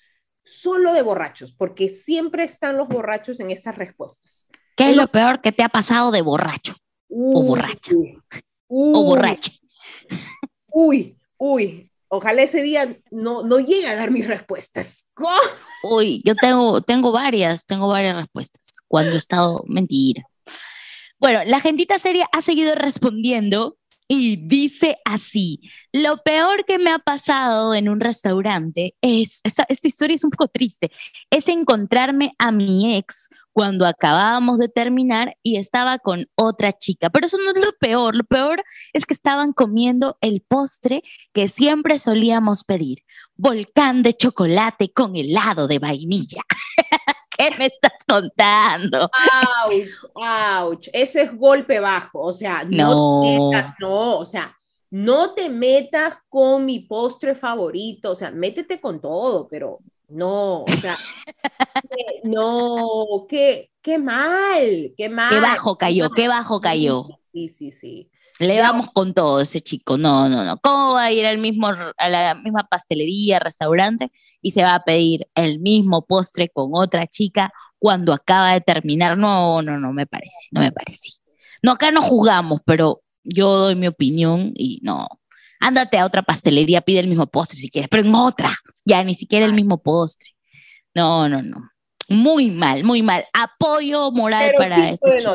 solo 0.44 0.92
de 0.92 1.02
borrachos, 1.02 1.52
porque 1.52 1.88
siempre 1.88 2.44
están 2.44 2.76
los 2.76 2.88
borrachos 2.88 3.40
en 3.40 3.50
esas 3.50 3.76
respuestas. 3.76 4.46
¿Qué 4.76 4.90
es 4.90 4.96
lo 4.96 5.08
peor 5.08 5.40
que 5.40 5.52
te 5.52 5.62
ha 5.62 5.68
pasado 5.68 6.10
de 6.10 6.22
borracho? 6.22 6.76
O 7.08 7.42
borracha. 7.42 7.92
o 8.68 9.02
borracha. 9.04 9.52
Uy, 10.68 11.16
Uy, 11.38 11.90
ojalá 12.08 12.42
ese 12.42 12.62
día 12.62 12.98
no, 13.10 13.42
no 13.42 13.58
llegue 13.58 13.86
a 13.88 13.96
dar 13.96 14.10
mis 14.10 14.26
respuestas. 14.26 15.08
Uy, 15.82 16.22
yo 16.24 16.34
tengo, 16.34 16.80
tengo 16.80 17.12
varias, 17.12 17.66
tengo 17.66 17.88
varias 17.88 18.16
respuestas. 18.16 18.78
Cuando 18.88 19.12
he 19.12 19.18
estado 19.18 19.64
mentira. 19.66 20.24
Bueno, 21.18 21.40
la 21.44 21.60
gentita 21.60 21.98
seria 21.98 22.28
ha 22.32 22.42
seguido 22.42 22.74
respondiendo 22.74 23.76
y 24.08 24.36
dice 24.36 24.98
así, 25.04 25.60
lo 25.92 26.22
peor 26.22 26.64
que 26.64 26.78
me 26.78 26.90
ha 26.90 26.98
pasado 26.98 27.74
en 27.74 27.88
un 27.88 28.00
restaurante 28.00 28.94
es, 29.00 29.40
esta, 29.42 29.66
historia 29.68 30.14
es 30.14 30.22
un 30.22 30.30
poco 30.30 30.46
triste, 30.48 30.92
es 31.30 31.48
encontrarme 31.48 32.32
a 32.38 32.52
mi 32.52 32.96
ex 32.96 33.28
cuando 33.52 33.86
acabábamos 33.86 34.58
de 34.58 34.68
terminar 34.68 35.36
y 35.42 35.56
estaba 35.56 35.98
con 35.98 36.26
otra 36.36 36.72
chica. 36.72 37.10
Pero 37.10 37.26
eso 37.26 37.38
no 37.38 37.50
es 37.50 37.64
lo 37.64 37.72
peor, 37.80 38.14
lo 38.14 38.24
peor 38.24 38.62
es 38.92 39.06
que 39.06 39.14
estaban 39.14 39.52
comiendo 39.52 40.18
el 40.20 40.40
postre 40.40 41.02
que 41.32 41.48
siempre 41.48 41.98
solíamos 41.98 42.62
pedir, 42.64 43.02
volcán 43.34 44.02
de 44.02 44.14
chocolate 44.14 44.92
con 44.92 45.16
helado 45.16 45.66
de 45.66 45.78
vainilla. 45.78 46.42
¿Qué 47.36 47.50
me 47.58 47.66
estás 47.66 48.02
contando? 48.06 49.10
Ouch, 49.66 50.10
ouch. 50.14 50.88
Ese 50.92 51.22
es 51.22 51.36
golpe 51.36 51.80
bajo. 51.80 52.20
O 52.20 52.32
sea, 52.32 52.64
no, 52.64 53.22
Te 53.22 53.40
metas, 53.40 53.74
no, 53.80 54.18
o 54.18 54.24
sea, 54.24 54.56
no 54.90 55.34
te 55.34 55.48
metas 55.48 56.16
con 56.28 56.64
mi 56.64 56.80
postre 56.80 57.34
favorito. 57.34 58.12
O 58.12 58.14
sea, 58.14 58.30
métete 58.30 58.80
con 58.80 59.00
todo, 59.00 59.48
pero 59.48 59.80
no, 60.08 60.62
o 60.62 60.68
sea, 60.80 60.96
no, 62.24 63.26
qué, 63.28 63.70
qué 63.82 63.98
mal, 63.98 64.94
qué 64.96 65.08
mal. 65.08 65.30
Qué 65.30 65.40
bajo 65.40 65.76
cayó, 65.76 66.10
qué 66.10 66.28
bajo 66.28 66.60
cayó. 66.60 67.06
Sí, 67.32 67.48
sí, 67.48 67.72
sí. 67.72 68.10
Le 68.38 68.60
vamos 68.60 68.88
con 68.92 69.14
todo 69.14 69.40
ese 69.40 69.60
chico. 69.60 69.96
No, 69.96 70.28
no, 70.28 70.44
no. 70.44 70.58
¿Cómo 70.58 70.94
va 70.94 71.04
a 71.04 71.12
ir 71.12 71.26
al 71.26 71.38
mismo, 71.38 71.68
a 71.68 72.08
la 72.08 72.34
misma 72.34 72.66
pastelería, 72.68 73.38
restaurante 73.38 74.10
y 74.42 74.50
se 74.50 74.62
va 74.62 74.74
a 74.74 74.84
pedir 74.84 75.26
el 75.34 75.58
mismo 75.58 76.04
postre 76.04 76.48
con 76.48 76.70
otra 76.74 77.06
chica 77.06 77.52
cuando 77.78 78.12
acaba 78.12 78.52
de 78.52 78.60
terminar? 78.60 79.16
No, 79.16 79.62
no, 79.62 79.78
no 79.78 79.92
me 79.92 80.06
parece, 80.06 80.48
no 80.50 80.60
me 80.60 80.72
parece. 80.72 81.20
No, 81.62 81.72
acá 81.72 81.90
no 81.90 82.02
jugamos, 82.02 82.60
pero 82.64 83.02
yo 83.24 83.56
doy 83.56 83.74
mi 83.74 83.86
opinión 83.86 84.52
y 84.54 84.80
no. 84.82 85.08
Ándate 85.60 85.98
a 85.98 86.04
otra 86.04 86.22
pastelería, 86.22 86.82
pide 86.82 87.00
el 87.00 87.08
mismo 87.08 87.26
postre 87.26 87.58
si 87.58 87.70
quieres, 87.70 87.88
pero 87.88 88.02
en 88.02 88.14
otra, 88.14 88.54
ya 88.84 89.02
ni 89.02 89.14
siquiera 89.14 89.46
el 89.46 89.54
mismo 89.54 89.82
postre. 89.82 90.30
No, 90.94 91.28
no, 91.28 91.42
no. 91.42 91.70
Muy 92.08 92.50
mal, 92.50 92.84
muy 92.84 93.02
mal. 93.02 93.24
Apoyo 93.32 94.10
moral 94.12 94.52
para 94.58 94.90
este 94.90 95.16
chico. 95.16 95.34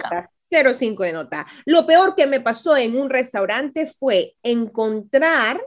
0,5 0.51 1.03
de 1.03 1.13
nota. 1.13 1.47
Lo 1.65 1.85
peor 1.85 2.15
que 2.15 2.27
me 2.27 2.41
pasó 2.41 2.75
en 2.75 2.97
un 2.97 3.09
restaurante 3.09 3.87
fue 3.87 4.35
encontrar 4.43 5.61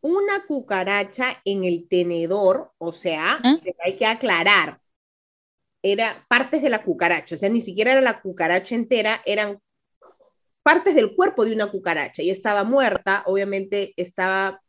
una 0.00 0.44
cucaracha 0.46 1.40
en 1.44 1.64
el 1.64 1.88
tenedor, 1.88 2.72
o 2.78 2.92
sea, 2.92 3.38
¿Ah? 3.42 3.58
hay 3.84 3.96
que 3.96 4.06
aclarar, 4.06 4.80
era 5.80 6.26
partes 6.28 6.60
de 6.60 6.70
la 6.70 6.82
cucaracha, 6.82 7.36
o 7.36 7.38
sea, 7.38 7.48
ni 7.48 7.60
siquiera 7.60 7.92
era 7.92 8.00
la 8.00 8.20
cucaracha 8.20 8.74
entera, 8.74 9.22
eran 9.24 9.60
partes 10.62 10.94
del 10.94 11.14
cuerpo 11.14 11.44
de 11.44 11.54
una 11.54 11.70
cucaracha 11.70 12.22
y 12.22 12.30
estaba 12.30 12.64
muerta, 12.64 13.22
obviamente 13.26 13.94
estaba 13.96 14.60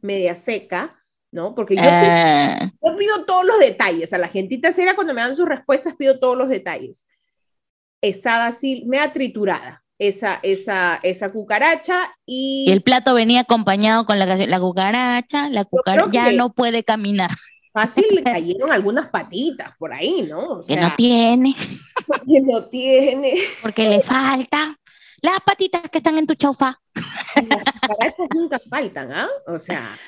media 0.00 0.34
seca, 0.34 1.02
¿no? 1.30 1.54
Porque 1.54 1.76
yo, 1.76 1.82
pido, 1.82 2.72
yo 2.82 2.98
pido 2.98 3.24
todos 3.26 3.44
los 3.44 3.58
detalles, 3.60 4.12
a 4.14 4.18
la 4.18 4.28
gentita 4.28 4.72
seria 4.72 4.94
cuando 4.94 5.12
me 5.12 5.20
dan 5.20 5.36
sus 5.36 5.48
respuestas 5.48 5.96
pido 5.96 6.18
todos 6.18 6.36
los 6.36 6.48
detalles 6.48 7.06
estaba 8.00 8.46
así, 8.46 8.86
ha 8.98 9.12
triturada 9.12 9.82
esa, 9.98 10.38
esa, 10.42 11.00
esa 11.02 11.30
cucaracha 11.32 12.14
y... 12.24 12.70
el 12.70 12.82
plato 12.82 13.14
venía 13.14 13.40
acompañado 13.40 14.06
con 14.06 14.18
la, 14.18 14.26
la 14.26 14.60
cucaracha, 14.60 15.50
la 15.50 15.64
cucaracha 15.64 16.10
ya 16.12 16.32
no 16.32 16.52
puede 16.52 16.84
caminar. 16.84 17.30
Fácil 17.72 18.06
le 18.10 18.22
cayeron 18.24 18.72
algunas 18.72 19.08
patitas 19.08 19.72
por 19.78 19.92
ahí, 19.92 20.22
¿no? 20.28 20.60
que 20.66 20.76
no 20.76 20.94
tiene. 20.96 21.54
Que 22.26 22.40
no 22.40 22.64
tiene. 22.64 23.34
Porque 23.60 23.86
le 23.86 24.00
falta 24.00 24.78
las 25.20 25.40
patitas 25.44 25.82
que 25.90 25.98
están 25.98 26.16
en 26.16 26.26
tu 26.26 26.34
chaufa. 26.34 26.80
Las 26.94 27.64
cucarachas 27.82 28.28
nunca 28.34 28.58
faltan, 28.70 29.12
¿ah? 29.12 29.28
O 29.46 29.58
sea, 29.58 29.98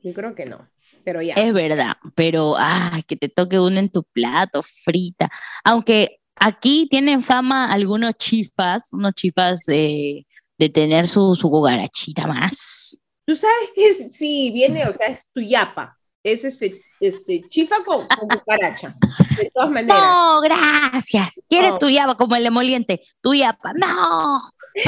yo 0.00 0.14
creo 0.14 0.36
que 0.36 0.46
no. 0.46 0.68
Pero 1.04 1.20
ya. 1.20 1.34
Es 1.34 1.52
verdad, 1.52 1.96
pero 2.14 2.54
ah, 2.56 3.00
que 3.08 3.16
te 3.16 3.28
toque 3.28 3.58
uno 3.58 3.80
en 3.80 3.88
tu 3.88 4.04
plato, 4.04 4.62
frita. 4.62 5.28
Aunque 5.64 6.17
Aquí 6.40 6.86
tienen 6.90 7.22
fama 7.22 7.70
algunos 7.72 8.14
chifas, 8.14 8.92
unos 8.92 9.14
chifas 9.14 9.60
de, 9.66 10.26
tener 10.72 11.06
su, 11.06 11.34
su 11.36 11.50
cucarachita 11.50 12.26
más. 12.26 13.00
Tú 13.26 13.36
sabes 13.36 13.70
que 13.74 13.92
sí, 13.92 14.50
viene, 14.52 14.86
o 14.86 14.92
sea, 14.92 15.08
es 15.08 15.26
tu 15.32 15.40
yapa. 15.40 15.98
Es 16.22 16.44
este, 16.44 16.82
este 17.00 17.46
chifa 17.48 17.84
con, 17.84 18.06
cucaracha. 18.06 18.96
De 19.36 19.50
todas 19.52 19.70
maneras. 19.72 19.98
No, 19.98 20.40
gracias. 20.40 21.40
¿Quieres 21.48 21.78
tu 21.78 21.88
yapa 21.88 22.16
como 22.16 22.36
el 22.36 22.46
emoliente? 22.46 23.02
Tu 23.20 23.34
yapa. 23.34 23.72
No. 23.74 24.50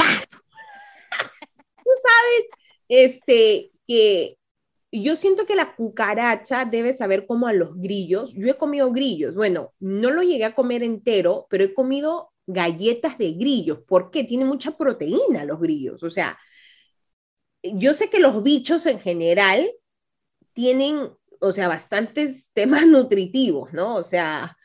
Tú 1.83 1.91
sabes, 2.03 2.47
este, 2.87 3.71
que 3.87 4.37
yo 4.91 5.15
siento 5.15 5.45
que 5.45 5.55
la 5.55 5.75
cucaracha 5.75 6.65
debe 6.65 6.93
saber 6.93 7.25
como 7.25 7.47
a 7.47 7.53
los 7.53 7.77
grillos. 7.77 8.33
Yo 8.33 8.49
he 8.49 8.57
comido 8.57 8.91
grillos. 8.91 9.35
Bueno, 9.35 9.73
no 9.79 10.11
lo 10.11 10.21
llegué 10.21 10.45
a 10.45 10.55
comer 10.55 10.83
entero, 10.83 11.47
pero 11.49 11.63
he 11.63 11.73
comido 11.73 12.31
galletas 12.45 13.17
de 13.17 13.31
grillos. 13.31 13.79
¿Por 13.87 14.11
qué? 14.11 14.23
Tiene 14.23 14.45
mucha 14.45 14.75
proteína 14.77 15.45
los 15.45 15.59
grillos. 15.59 16.03
O 16.03 16.09
sea, 16.09 16.37
yo 17.63 17.93
sé 17.93 18.09
que 18.09 18.19
los 18.19 18.43
bichos 18.43 18.85
en 18.85 18.99
general 18.99 19.71
tienen, 20.53 21.11
o 21.39 21.51
sea, 21.51 21.67
bastantes 21.67 22.49
temas 22.53 22.85
nutritivos, 22.85 23.71
¿no? 23.73 23.95
O 23.95 24.03
sea, 24.03 24.57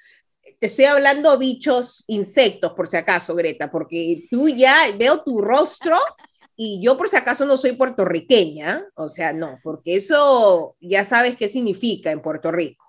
te 0.58 0.66
estoy 0.66 0.86
hablando 0.86 1.36
bichos, 1.38 2.04
insectos, 2.06 2.72
por 2.72 2.88
si 2.88 2.96
acaso, 2.96 3.34
Greta, 3.34 3.70
porque 3.70 4.26
tú 4.30 4.48
ya 4.48 4.76
veo 4.98 5.22
tu 5.22 5.40
rostro 5.40 5.98
y 6.56 6.80
yo 6.82 6.96
por 6.96 7.08
si 7.08 7.16
acaso 7.16 7.44
no 7.44 7.56
soy 7.56 7.72
puertorriqueña, 7.72 8.84
o 8.94 9.08
sea, 9.08 9.32
no, 9.32 9.58
porque 9.62 9.96
eso 9.96 10.76
ya 10.80 11.04
sabes 11.04 11.36
qué 11.36 11.48
significa 11.48 12.10
en 12.10 12.22
Puerto 12.22 12.50
Rico. 12.50 12.84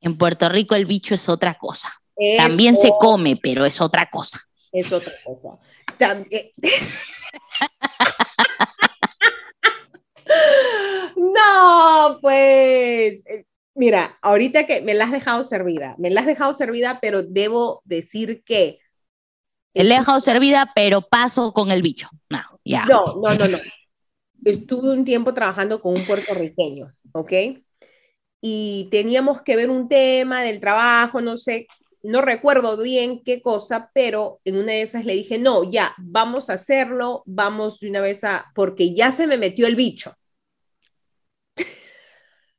En 0.00 0.16
Puerto 0.16 0.48
Rico 0.48 0.74
el 0.74 0.86
bicho 0.86 1.14
es 1.14 1.28
otra 1.28 1.54
cosa. 1.54 1.92
También 2.36 2.76
se 2.76 2.92
come, 2.98 3.38
pero 3.42 3.64
es 3.64 3.80
otra 3.80 4.08
cosa. 4.10 4.40
Es 4.70 4.92
otra 4.92 5.12
cosa. 5.24 5.58
También... 5.98 6.50
no, 11.16 12.18
pues, 12.20 13.24
eh, 13.26 13.46
mira, 13.74 14.18
ahorita 14.22 14.66
que 14.66 14.82
me 14.82 14.94
la 14.94 15.06
has 15.06 15.12
dejado 15.12 15.42
servida, 15.42 15.96
me 15.98 16.10
la 16.10 16.20
has 16.20 16.26
dejado 16.26 16.54
servida, 16.54 17.00
pero 17.00 17.22
debo 17.22 17.82
decir 17.84 18.44
que 18.44 18.78
el 19.74 19.90
he 19.90 19.98
dejado 19.98 20.20
servida, 20.20 20.70
pero 20.74 21.02
paso 21.02 21.52
con 21.52 21.72
el 21.72 21.82
bicho. 21.82 22.08
No, 22.28 22.53
No, 22.64 23.16
no, 23.16 23.34
no, 23.34 23.48
no. 23.48 23.58
Estuve 24.44 24.90
un 24.90 25.04
tiempo 25.04 25.32
trabajando 25.32 25.80
con 25.80 25.94
un 25.94 26.04
puertorriqueño, 26.04 26.92
¿ok? 27.12 27.32
Y 28.40 28.88
teníamos 28.90 29.42
que 29.42 29.56
ver 29.56 29.70
un 29.70 29.88
tema 29.88 30.42
del 30.42 30.60
trabajo, 30.60 31.20
no 31.20 31.36
sé, 31.36 31.66
no 32.02 32.20
recuerdo 32.20 32.76
bien 32.76 33.22
qué 33.24 33.40
cosa, 33.40 33.90
pero 33.94 34.40
en 34.44 34.56
una 34.56 34.72
de 34.72 34.82
esas 34.82 35.06
le 35.06 35.14
dije, 35.14 35.38
no, 35.38 35.70
ya, 35.70 35.94
vamos 35.96 36.50
a 36.50 36.54
hacerlo, 36.54 37.22
vamos 37.24 37.80
de 37.80 37.88
una 37.88 38.02
vez 38.02 38.22
a, 38.24 38.52
porque 38.54 38.94
ya 38.94 39.10
se 39.10 39.26
me 39.26 39.38
metió 39.38 39.66
el 39.66 39.76
bicho. 39.76 40.14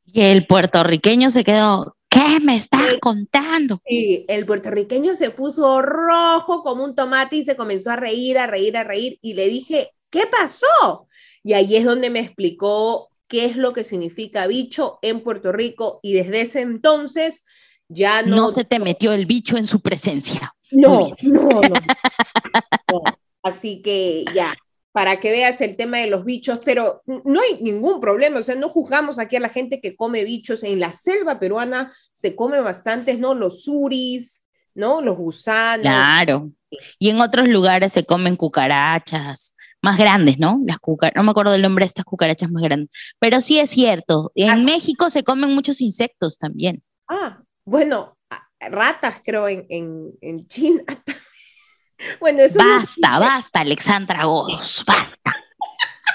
Y 0.05 0.21
el 0.21 0.47
puertorriqueño 0.47 1.29
se 1.29 1.43
quedó, 1.43 1.95
¿Qué 2.15 2.39
me 2.39 2.55
estás 2.55 2.95
contando? 3.01 3.81
Sí, 3.85 4.23
el 4.29 4.45
puertorriqueño 4.45 5.15
se 5.15 5.31
puso 5.31 5.81
rojo 5.81 6.63
como 6.63 6.85
un 6.85 6.95
tomate 6.95 7.35
y 7.35 7.43
se 7.43 7.57
comenzó 7.57 7.91
a 7.91 7.97
reír, 7.97 8.37
a 8.37 8.47
reír, 8.47 8.77
a 8.77 8.85
reír. 8.85 9.19
Y 9.21 9.33
le 9.33 9.49
dije, 9.49 9.91
¿qué 10.15 10.27
pasó? 10.27 11.09
Y 11.43 11.53
ahí 11.53 11.75
es 11.75 11.83
donde 11.83 12.09
me 12.09 12.21
explicó 12.21 13.09
qué 13.27 13.45
es 13.45 13.57
lo 13.57 13.73
que 13.73 13.83
significa 13.83 14.47
bicho 14.47 14.97
en 15.01 15.21
Puerto 15.21 15.51
Rico. 15.51 15.99
Y 16.01 16.13
desde 16.13 16.41
ese 16.41 16.61
entonces 16.61 17.45
ya 17.89 18.23
no. 18.23 18.37
No 18.37 18.49
se 18.49 18.63
te 18.63 18.79
metió 18.79 19.11
el 19.11 19.25
bicho 19.25 19.57
en 19.57 19.67
su 19.67 19.81
presencia. 19.81 20.55
No, 20.71 21.09
no, 21.21 21.49
no. 21.49 21.59
no. 22.91 23.01
Así 23.43 23.81
que 23.81 24.23
ya, 24.33 24.55
para 24.93 25.19
que 25.19 25.31
veas 25.31 25.59
el 25.59 25.75
tema 25.75 25.97
de 25.97 26.07
los 26.07 26.23
bichos, 26.23 26.59
pero 26.63 27.03
no 27.05 27.41
hay 27.41 27.61
ningún 27.61 27.99
problema, 27.99 28.39
o 28.39 28.43
sea, 28.43 28.55
no 28.55 28.69
juzgamos 28.69 29.19
aquí 29.19 29.35
a 29.35 29.41
la 29.41 29.49
gente 29.49 29.81
que 29.81 29.95
come 29.95 30.23
bichos, 30.23 30.63
en 30.63 30.79
la 30.79 30.91
selva 30.93 31.39
peruana 31.39 31.93
se 32.13 32.35
come 32.35 32.59
bastantes, 32.61 33.19
¿no? 33.19 33.35
Los 33.35 33.65
suris, 33.65 34.45
¿no? 34.73 35.01
Los 35.01 35.17
gusanos. 35.17 35.83
Claro. 35.83 36.49
Y 36.97 37.09
en 37.09 37.21
otros 37.21 37.47
lugares 37.47 37.93
se 37.93 38.05
comen 38.05 38.35
cucarachas 38.35 39.54
más 39.85 39.97
grandes, 39.97 40.39
¿no? 40.39 40.59
Las 40.65 40.79
no 41.15 41.23
me 41.23 41.31
acuerdo 41.31 41.51
del 41.51 41.61
nombre 41.61 41.83
de 41.83 41.87
estas 41.87 42.05
cucarachas 42.05 42.49
más 42.49 42.63
grandes, 42.63 42.89
pero 43.19 43.39
sí 43.39 43.59
es 43.59 43.69
cierto. 43.69 44.31
En 44.33 44.65
México 44.65 45.11
se 45.11 45.23
comen 45.23 45.53
muchos 45.53 45.79
insectos 45.79 46.39
también. 46.39 46.83
Ah, 47.07 47.43
bueno, 47.63 48.17
ratas 48.59 49.21
creo 49.23 49.47
en, 49.47 49.65
en, 49.69 50.11
en 50.21 50.47
China 50.47 50.83
Bueno, 52.19 52.39
eso 52.41 52.59
basta, 52.59 53.19
basta, 53.19 53.59
Alexandra 53.61 54.25
Godos, 54.25 54.83
basta. 54.85 55.35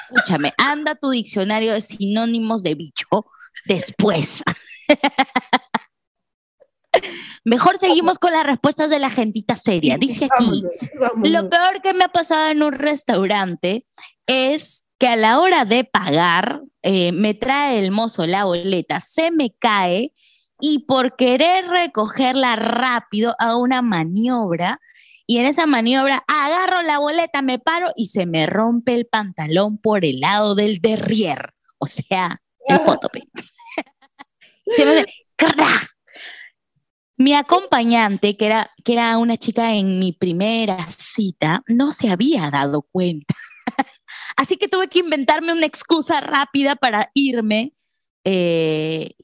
escúchame, 0.03 0.53
anda 0.59 0.95
tu 0.97 1.11
diccionario 1.11 1.73
de 1.73 1.81
sinónimos 1.81 2.63
de 2.63 2.75
bicho 2.75 3.07
después. 3.67 4.43
Mejor 7.45 7.79
seguimos 7.79 8.19
con 8.19 8.33
las 8.33 8.45
respuestas 8.45 8.91
de 8.91 8.99
la 8.99 9.11
gentita 9.11 9.57
seria. 9.57 9.97
Dice 9.97 10.27
aquí, 10.27 10.63
lo 11.23 11.49
peor 11.49 11.81
que 11.83 11.95
me 11.95 12.05
ha 12.05 12.09
pasado 12.09 12.51
en 12.51 12.63
un 12.63 12.73
restaurante 12.73 13.87
es 14.27 14.87
que 14.99 15.09
a 15.09 15.17
la 15.17 15.41
hora 15.41 15.65
de 15.65 15.85
pagar, 15.85 16.63
eh, 16.83 17.13
me 17.13 17.33
trae 17.35 17.79
el 17.79 17.91
mozo 17.91 18.27
la 18.27 18.45
boleta, 18.45 19.01
se 19.01 19.31
me 19.31 19.55
cae 19.59 20.13
y 20.61 20.81
por 20.81 21.17
querer 21.17 21.67
recogerla 21.67 22.57
rápido 22.57 23.35
a 23.39 23.57
una 23.57 23.81
maniobra 23.81 24.79
y 25.27 25.39
en 25.39 25.47
esa 25.47 25.67
maniobra 25.67 26.25
agarro 26.27 26.83
la 26.83 26.99
boleta, 26.99 27.41
me 27.41 27.59
paro 27.59 27.89
y 27.97 28.07
se 28.07 28.27
me 28.27 28.47
rompe 28.47 28.95
el 28.95 29.07
pantalón 29.07 29.79
por 29.79 30.05
el 30.05 30.21
lado 30.21 30.55
del 30.55 30.81
derrier, 30.81 31.55
o 31.79 31.87
sea, 31.87 32.43
el 32.67 32.81
pótope. 32.85 33.23
se 34.77 34.85
me 34.85 34.93
hace 34.93 35.07
mi 37.21 37.35
acompañante, 37.35 38.35
que 38.39 38.47
era, 38.47 38.71
que 38.83 38.95
era 38.95 39.19
una 39.19 39.37
chica 39.37 39.75
en 39.75 39.99
mi 39.99 40.13
primera 40.13 40.87
cita, 40.89 41.63
no 41.67 41.93
se 41.93 42.09
había 42.09 42.51
dado 42.51 42.81
cuenta. 42.91 43.35
Así 44.37 44.57
que 44.57 44.69
tuve 44.69 44.89
que 44.89 45.01
inventarme 45.01 45.53
una 45.53 45.67
excusa 45.67 46.23
rápida 46.23 46.77
para 46.77 47.11
irme, 47.13 47.75
eh, 48.25 49.17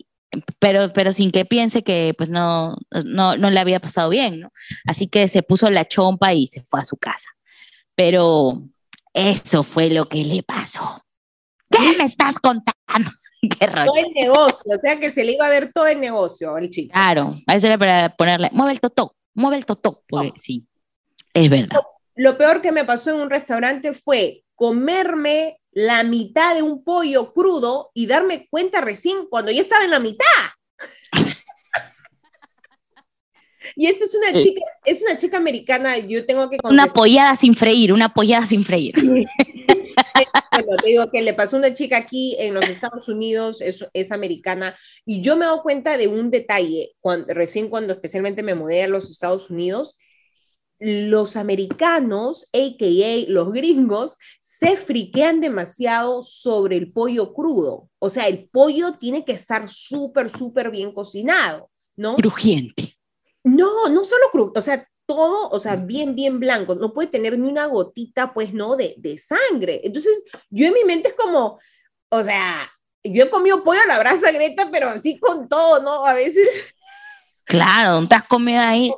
pero, 0.58 0.92
pero 0.92 1.14
sin 1.14 1.30
que 1.30 1.46
piense 1.46 1.82
que 1.82 2.12
pues 2.18 2.28
no, 2.28 2.76
no, 3.06 3.38
no 3.38 3.50
le 3.50 3.60
había 3.60 3.80
pasado 3.80 4.10
bien, 4.10 4.40
¿no? 4.40 4.52
Así 4.84 5.08
que 5.08 5.26
se 5.28 5.42
puso 5.42 5.70
la 5.70 5.86
chompa 5.86 6.34
y 6.34 6.48
se 6.48 6.62
fue 6.64 6.80
a 6.80 6.84
su 6.84 6.98
casa. 6.98 7.30
Pero 7.94 8.62
eso 9.14 9.62
fue 9.62 9.88
lo 9.88 10.06
que 10.10 10.22
le 10.22 10.42
pasó. 10.42 11.02
¿Qué 11.70 11.96
me 11.96 12.04
estás 12.04 12.38
contando? 12.40 13.10
todo 13.60 13.94
el 13.96 14.12
negocio, 14.14 14.74
o 14.76 14.80
sea 14.80 14.98
que 14.98 15.10
se 15.10 15.24
le 15.24 15.32
iba 15.32 15.46
a 15.46 15.50
ver 15.50 15.72
todo 15.72 15.86
el 15.86 16.00
negocio 16.00 16.54
al 16.54 16.70
chico. 16.70 16.92
Claro, 16.92 17.38
a 17.46 17.54
eso 17.54 17.66
era 17.66 17.78
para 17.78 18.14
ponerle, 18.16 18.50
mueve 18.52 18.72
el 18.72 18.80
totó, 18.80 19.16
mueve 19.34 19.56
el 19.56 19.66
totó, 19.66 20.02
porque 20.08 20.32
sí, 20.38 20.66
es 21.34 21.48
verdad. 21.50 21.78
Lo, 22.14 22.38
peor 22.38 22.62
que 22.62 22.72
me 22.72 22.84
pasó 22.84 23.10
en 23.10 23.20
un 23.20 23.30
restaurante 23.30 23.92
fue 23.92 24.42
comerme 24.54 25.60
la 25.70 26.02
mitad 26.02 26.54
de 26.54 26.62
un 26.62 26.82
pollo 26.82 27.34
crudo 27.34 27.90
y 27.92 28.06
darme 28.06 28.48
cuenta 28.48 28.80
recién 28.80 29.26
cuando 29.28 29.52
ya 29.52 29.60
estaba 29.60 29.84
en 29.84 29.90
la 29.90 30.00
mitad. 30.00 30.24
Y 33.74 33.86
esta 33.86 34.04
es 34.04 34.14
una 34.14 34.40
chica, 34.40 34.60
es 34.84 35.02
una 35.02 35.16
chica 35.16 35.36
americana, 35.36 35.98
yo 35.98 36.24
tengo 36.24 36.48
que 36.48 36.58
Una 36.64 36.86
pollada 36.86 37.36
sin 37.36 37.54
freír, 37.54 37.92
una 37.92 38.12
pollada 38.12 38.46
sin 38.46 38.64
freír. 38.64 38.94
bueno, 40.52 40.76
te 40.82 40.88
digo 40.88 41.10
que 41.10 41.22
le 41.22 41.34
pasó 41.34 41.56
a 41.56 41.58
una 41.60 41.74
chica 41.74 41.96
aquí 41.96 42.36
en 42.38 42.54
los 42.54 42.68
Estados 42.68 43.08
Unidos, 43.08 43.60
es, 43.60 43.84
es 43.92 44.12
americana, 44.12 44.76
y 45.04 45.22
yo 45.22 45.36
me 45.36 45.44
he 45.44 45.48
dado 45.48 45.62
cuenta 45.62 45.96
de 45.96 46.08
un 46.08 46.30
detalle, 46.30 46.92
cuando, 47.00 47.32
recién 47.34 47.68
cuando 47.68 47.92
especialmente 47.92 48.42
me 48.42 48.54
mudé 48.54 48.84
a 48.84 48.88
los 48.88 49.10
Estados 49.10 49.50
Unidos, 49.50 49.96
los 50.78 51.36
americanos, 51.36 52.48
a.k.a. 52.52 53.30
los 53.30 53.52
gringos, 53.52 54.16
se 54.40 54.76
friquean 54.76 55.40
demasiado 55.40 56.22
sobre 56.22 56.76
el 56.76 56.92
pollo 56.92 57.32
crudo. 57.32 57.88
O 57.98 58.10
sea, 58.10 58.26
el 58.26 58.48
pollo 58.48 58.94
tiene 58.98 59.24
que 59.24 59.32
estar 59.32 59.68
súper, 59.68 60.28
súper 60.28 60.70
bien 60.70 60.92
cocinado, 60.92 61.70
¿no? 61.96 62.16
Crujiente. 62.16 62.95
No, 63.46 63.88
no 63.90 64.02
solo 64.02 64.26
crudo, 64.32 64.52
o 64.56 64.60
sea, 64.60 64.88
todo, 65.06 65.48
o 65.50 65.60
sea, 65.60 65.76
bien, 65.76 66.16
bien 66.16 66.40
blanco, 66.40 66.74
no 66.74 66.92
puede 66.92 67.06
tener 67.06 67.38
ni 67.38 67.48
una 67.48 67.66
gotita, 67.66 68.34
pues, 68.34 68.52
¿no? 68.52 68.74
De, 68.74 68.96
de 68.98 69.16
sangre. 69.18 69.80
Entonces, 69.84 70.20
yo 70.50 70.66
en 70.66 70.74
mi 70.74 70.82
mente 70.82 71.10
es 71.10 71.14
como, 71.14 71.60
o 72.08 72.22
sea, 72.24 72.68
yo 73.04 73.22
he 73.22 73.30
comido 73.30 73.62
pollo 73.62 73.78
a 73.84 73.86
la 73.86 74.00
brasa, 74.00 74.32
Greta, 74.32 74.68
pero 74.72 74.88
así 74.88 75.16
con 75.20 75.48
todo, 75.48 75.80
¿no? 75.80 76.04
A 76.04 76.12
veces. 76.12 76.48
Claro, 77.44 77.92
¿dónde 77.92 78.16
has 78.16 78.24
comido 78.24 78.60
ahí? 78.60 78.92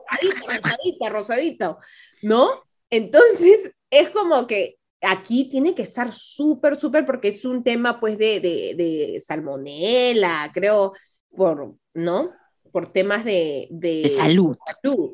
Rosadita, 0.47 1.09
rosadito, 1.11 1.79
¿no? 2.23 2.63
Entonces, 2.89 3.73
es 3.91 4.09
como 4.09 4.47
que 4.47 4.79
aquí 5.03 5.51
tiene 5.51 5.75
que 5.75 5.83
estar 5.83 6.11
súper, 6.11 6.81
súper, 6.81 7.05
porque 7.05 7.29
es 7.29 7.45
un 7.45 7.63
tema, 7.63 8.01
pues, 8.01 8.17
de, 8.17 8.41
de, 8.41 8.75
de 8.75 9.21
salmonela, 9.21 10.51
creo, 10.55 10.95
por, 11.37 11.75
¿no? 11.93 12.33
Por 12.71 12.93
temas 12.93 13.25
de, 13.25 13.69
de, 13.71 14.09
salud. 14.09 14.57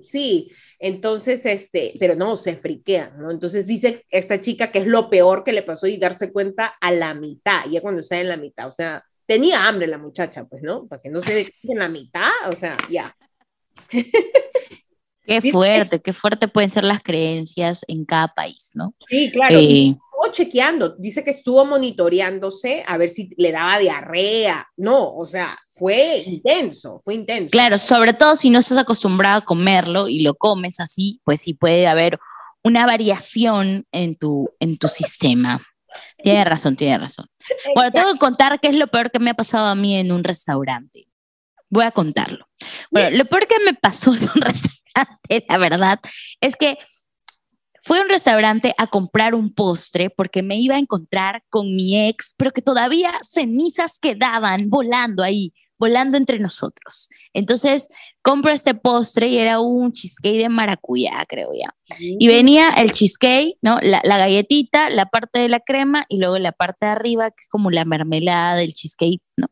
Sí, 0.02 0.50
entonces, 0.78 1.44
este, 1.46 1.94
pero 1.98 2.14
no, 2.16 2.36
se 2.36 2.56
friquean, 2.56 3.18
¿no? 3.18 3.30
Entonces 3.30 3.66
dice 3.66 4.04
esta 4.10 4.40
chica 4.40 4.70
que 4.70 4.80
es 4.80 4.86
lo 4.86 5.10
peor 5.10 5.44
que 5.44 5.52
le 5.52 5.62
pasó 5.62 5.86
y 5.86 5.96
darse 5.96 6.32
cuenta 6.32 6.74
a 6.80 6.92
la 6.92 7.14
mitad, 7.14 7.64
ya 7.70 7.80
cuando 7.80 8.00
está 8.00 8.20
en 8.20 8.28
la 8.28 8.36
mitad, 8.36 8.66
o 8.66 8.70
sea, 8.70 9.04
tenía 9.26 9.66
hambre 9.66 9.86
la 9.86 9.98
muchacha, 9.98 10.44
pues, 10.44 10.62
¿no? 10.62 10.86
Para 10.86 11.02
que 11.02 11.10
no 11.10 11.20
se 11.20 11.52
en 11.62 11.78
la 11.78 11.88
mitad, 11.88 12.30
o 12.48 12.56
sea, 12.56 12.76
ya. 12.90 13.16
Qué 15.26 15.40
fuerte, 15.52 16.02
qué 16.02 16.12
fuerte 16.12 16.48
pueden 16.48 16.70
ser 16.70 16.84
las 16.84 17.02
creencias 17.02 17.82
en 17.88 18.04
cada 18.04 18.28
país, 18.28 18.72
¿no? 18.74 18.94
Sí, 19.08 19.30
claro. 19.32 19.56
eh, 19.58 19.96
chequeando, 20.32 20.96
dice 20.98 21.24
que 21.24 21.30
estuvo 21.30 21.64
monitoreándose 21.64 22.84
a 22.86 22.96
ver 22.96 23.08
si 23.10 23.30
le 23.36 23.52
daba 23.52 23.78
diarrea. 23.78 24.68
No, 24.76 25.14
o 25.14 25.24
sea, 25.24 25.56
fue 25.70 26.22
intenso, 26.26 27.00
fue 27.02 27.14
intenso. 27.14 27.50
Claro, 27.50 27.78
sobre 27.78 28.12
todo 28.12 28.36
si 28.36 28.50
no 28.50 28.58
estás 28.58 28.78
acostumbrado 28.78 29.38
a 29.38 29.44
comerlo 29.44 30.08
y 30.08 30.20
lo 30.20 30.34
comes 30.34 30.80
así, 30.80 31.20
pues 31.24 31.40
sí 31.40 31.54
puede 31.54 31.86
haber 31.86 32.18
una 32.62 32.86
variación 32.86 33.86
en 33.92 34.16
tu, 34.16 34.50
en 34.60 34.78
tu 34.78 34.88
sistema. 34.88 35.60
Tiene 36.22 36.44
razón, 36.44 36.76
tiene 36.76 36.98
razón. 36.98 37.26
Bueno, 37.74 37.90
tengo 37.90 38.12
que 38.12 38.18
contar 38.18 38.58
qué 38.60 38.68
es 38.68 38.74
lo 38.76 38.88
peor 38.88 39.10
que 39.10 39.18
me 39.18 39.30
ha 39.30 39.34
pasado 39.34 39.66
a 39.66 39.74
mí 39.74 39.96
en 39.96 40.12
un 40.12 40.24
restaurante. 40.24 41.08
Voy 41.68 41.84
a 41.84 41.90
contarlo. 41.90 42.46
Bueno, 42.90 43.16
lo 43.16 43.24
peor 43.24 43.46
que 43.46 43.56
me 43.64 43.74
pasó 43.74 44.14
en 44.14 44.22
un 44.22 44.28
restaurante 44.40 44.84
la 45.48 45.58
verdad, 45.58 46.00
es 46.40 46.56
que 46.56 46.78
fui 47.84 47.98
a 47.98 48.02
un 48.02 48.08
restaurante 48.08 48.74
a 48.78 48.86
comprar 48.86 49.34
un 49.34 49.52
postre 49.52 50.10
porque 50.10 50.42
me 50.42 50.56
iba 50.56 50.76
a 50.76 50.78
encontrar 50.78 51.42
con 51.50 51.74
mi 51.76 52.08
ex, 52.08 52.34
pero 52.36 52.50
que 52.50 52.62
todavía 52.62 53.12
cenizas 53.22 53.98
quedaban 53.98 54.70
volando 54.70 55.22
ahí, 55.22 55.52
volando 55.78 56.16
entre 56.16 56.38
nosotros. 56.38 57.10
Entonces 57.34 57.88
compro 58.22 58.52
este 58.52 58.74
postre 58.74 59.28
y 59.28 59.38
era 59.38 59.60
un 59.60 59.92
cheesecake 59.92 60.38
de 60.38 60.48
maracuyá, 60.48 61.24
creo 61.28 61.50
ya. 61.52 61.74
Y 61.98 62.26
venía 62.26 62.70
el 62.70 62.92
cheesecake, 62.92 63.58
¿no? 63.60 63.78
La, 63.82 64.00
la, 64.02 64.16
galletita, 64.16 64.88
la 64.88 65.06
parte 65.06 65.40
de 65.40 65.50
la 65.50 65.60
crema 65.60 66.06
y 66.08 66.18
luego 66.18 66.38
la 66.38 66.52
parte 66.52 66.86
de 66.86 66.92
arriba, 66.92 67.30
que 67.30 67.42
es 67.42 67.48
como 67.50 67.70
la 67.70 67.84
mermelada 67.84 68.56
del 68.56 68.72
cheesecake, 68.72 69.20
¿no? 69.36 69.48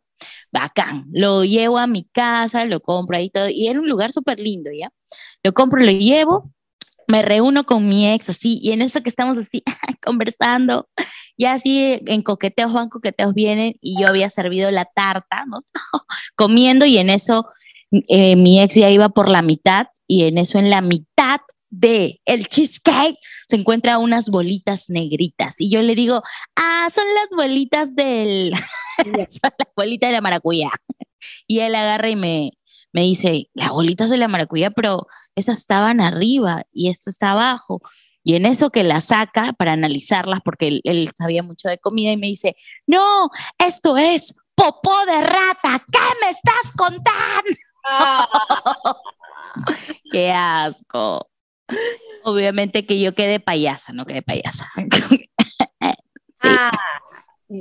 Bacán. 0.50 1.06
Lo 1.12 1.44
llevo 1.44 1.78
a 1.78 1.86
mi 1.86 2.04
casa, 2.04 2.64
lo 2.64 2.80
compro 2.80 3.16
ahí 3.16 3.30
todo. 3.30 3.48
Y 3.48 3.68
era 3.68 3.80
un 3.80 3.88
lugar 3.88 4.12
súper 4.12 4.38
lindo, 4.38 4.70
¿ya? 4.72 4.90
Lo 5.42 5.52
compro, 5.52 5.80
lo 5.82 5.92
llevo, 5.92 6.52
me 7.12 7.20
reúno 7.20 7.64
con 7.64 7.86
mi 7.86 8.10
ex, 8.10 8.30
así, 8.30 8.58
y 8.62 8.72
en 8.72 8.80
eso 8.80 9.02
que 9.02 9.10
estamos 9.10 9.36
así 9.36 9.62
conversando, 10.02 10.88
ya 11.36 11.52
así 11.52 12.00
en 12.06 12.22
coqueteos 12.22 12.72
van, 12.72 12.88
coqueteos 12.88 13.34
vienen, 13.34 13.74
y 13.82 14.00
yo 14.00 14.08
había 14.08 14.30
servido 14.30 14.70
la 14.70 14.86
tarta, 14.86 15.44
¿no? 15.46 15.62
Comiendo, 16.36 16.86
y 16.86 16.96
en 16.96 17.10
eso 17.10 17.50
eh, 18.08 18.34
mi 18.36 18.62
ex 18.62 18.76
ya 18.76 18.88
iba 18.88 19.10
por 19.10 19.28
la 19.28 19.42
mitad, 19.42 19.88
y 20.06 20.24
en 20.24 20.38
eso 20.38 20.58
en 20.58 20.70
la 20.70 20.80
mitad 20.80 21.40
de 21.68 22.22
el 22.24 22.48
cheesecake 22.48 23.18
se 23.46 23.56
encuentra 23.56 23.98
unas 23.98 24.28
bolitas 24.28 24.90
negritas 24.90 25.58
y 25.58 25.70
yo 25.70 25.80
le 25.80 25.94
digo, 25.94 26.22
ah, 26.54 26.88
son 26.94 27.04
las 27.14 27.30
bolitas 27.34 27.94
del, 27.94 28.52
son 29.28 29.50
las 29.58 29.68
bolitas 29.76 30.08
de 30.08 30.12
la 30.12 30.20
maracuyá. 30.20 30.70
Y 31.46 31.60
él 31.60 31.74
agarra 31.74 32.08
y 32.08 32.16
me, 32.16 32.50
me 32.92 33.02
dice, 33.02 33.48
las 33.54 33.70
bolitas 33.70 34.10
de 34.10 34.18
la 34.18 34.28
maracuyá, 34.28 34.70
pero 34.70 35.06
esas 35.34 35.58
estaban 35.58 36.00
arriba 36.00 36.64
y 36.72 36.88
esto 36.88 37.10
está 37.10 37.32
abajo. 37.32 37.80
Y 38.24 38.34
en 38.34 38.46
eso 38.46 38.70
que 38.70 38.84
la 38.84 39.00
saca 39.00 39.52
para 39.52 39.72
analizarlas, 39.72 40.40
porque 40.44 40.80
él, 40.84 41.10
sabía 41.16 41.42
mucho 41.42 41.68
de 41.68 41.78
comida, 41.78 42.12
y 42.12 42.16
me 42.16 42.28
dice, 42.28 42.54
no, 42.86 43.30
esto 43.58 43.98
es 43.98 44.34
popó 44.54 45.04
de 45.06 45.22
rata, 45.22 45.84
¿qué 45.90 45.98
me 46.24 46.30
estás 46.30 46.72
contando? 46.76 47.56
Qué 50.12 50.30
asco. 50.30 51.28
Obviamente 52.22 52.86
que 52.86 53.00
yo 53.00 53.14
quedé 53.14 53.40
payasa, 53.40 53.92
no 53.92 54.06
quedé 54.06 54.22
payasa. 54.22 54.68
Ah, 56.44 56.72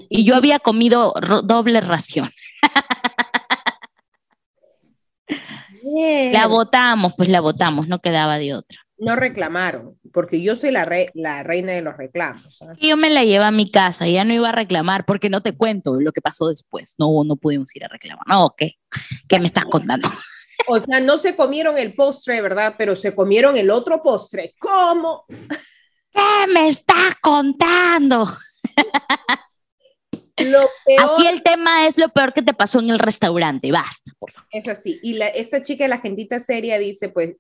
y 0.10 0.24
yo 0.24 0.36
había 0.36 0.58
comido 0.58 1.14
doble 1.44 1.82
ración. 1.82 2.32
La 6.32 6.48
votamos, 6.48 7.14
pues 7.18 7.30
la 7.30 7.42
votamos, 7.42 7.88
no 7.88 8.00
quedaba 8.00 8.38
de 8.38 8.54
otra. 8.56 8.80
No 8.98 9.16
reclamaron, 9.16 9.98
porque 10.14 10.42
yo 10.42 10.56
soy 10.56 10.72
la, 10.72 10.88
la 11.16 11.44
reina 11.44 11.72
de 11.72 11.82
los 11.82 11.98
reclamos. 11.98 12.60
Y 12.78 12.90
yo 12.90 12.98
me 12.98 13.10
la 13.10 13.24
llevo 13.24 13.46
a 13.46 13.52
mi 13.52 13.70
casa, 13.70 14.08
ya 14.08 14.24
no 14.24 14.34
iba 14.34 14.50
a 14.50 14.54
reclamar, 14.54 15.06
porque 15.06 15.30
no 15.30 15.42
te 15.42 15.54
cuento 15.54 16.00
lo 16.00 16.12
que 16.12 16.22
pasó 16.22 16.50
después. 16.50 16.96
No, 17.00 17.24
no 17.24 17.36
pudimos 17.36 17.76
ir 17.76 17.84
a 17.84 17.88
reclamar. 17.88 18.28
No, 18.28 18.54
¿qué? 18.56 18.78
¿Qué 19.28 19.40
me 19.40 19.48
estás 19.48 19.66
contando? 19.66 20.08
O 20.68 20.80
sea, 20.80 21.00
no 21.00 21.18
se 21.18 21.36
comieron 21.36 21.78
el 21.78 21.96
postre, 21.96 22.42
¿verdad? 22.42 22.76
Pero 22.78 22.96
se 22.96 23.16
comieron 23.16 23.58
el 23.58 23.72
otro 23.72 24.04
postre. 24.04 24.54
¿Cómo? 24.60 25.26
¿Qué 25.28 26.48
me 26.54 26.70
estás 26.70 27.16
contando? 27.22 28.28
Lo 30.46 30.70
peor, 30.86 31.12
Aquí 31.12 31.28
el 31.28 31.44
tema 31.44 31.88
es 31.88 31.98
lo 31.98 32.10
peor 32.10 32.34
que 32.34 32.42
te 32.42 32.54
pasó 32.54 32.80
en 32.80 32.90
el 32.90 33.00
restaurante. 33.00 33.72
Basta, 33.72 34.12
por 34.20 34.32
favor. 34.32 34.48
es 34.52 34.68
así. 34.68 35.00
Y 35.04 35.14
la, 35.14 35.28
esta 35.28 35.62
chica 35.62 35.88
la 35.88 36.00
gentita 36.00 36.40
seria 36.40 36.78
dice, 36.80 37.10
pues, 37.10 37.36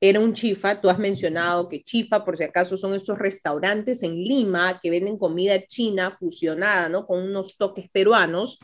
era 0.00 0.20
un 0.20 0.32
chifa. 0.32 0.80
Tú 0.80 0.88
has 0.88 0.98
mencionado 0.98 1.68
que 1.68 1.82
chifa, 1.82 2.24
por 2.24 2.36
si 2.36 2.44
acaso, 2.44 2.76
son 2.76 2.94
estos 2.94 3.18
restaurantes 3.18 4.02
en 4.02 4.16
Lima 4.16 4.80
que 4.82 4.90
venden 4.90 5.18
comida 5.18 5.66
china 5.66 6.10
fusionada, 6.10 6.88
¿no? 6.88 7.06
Con 7.06 7.22
unos 7.22 7.56
toques 7.56 7.90
peruanos. 7.90 8.58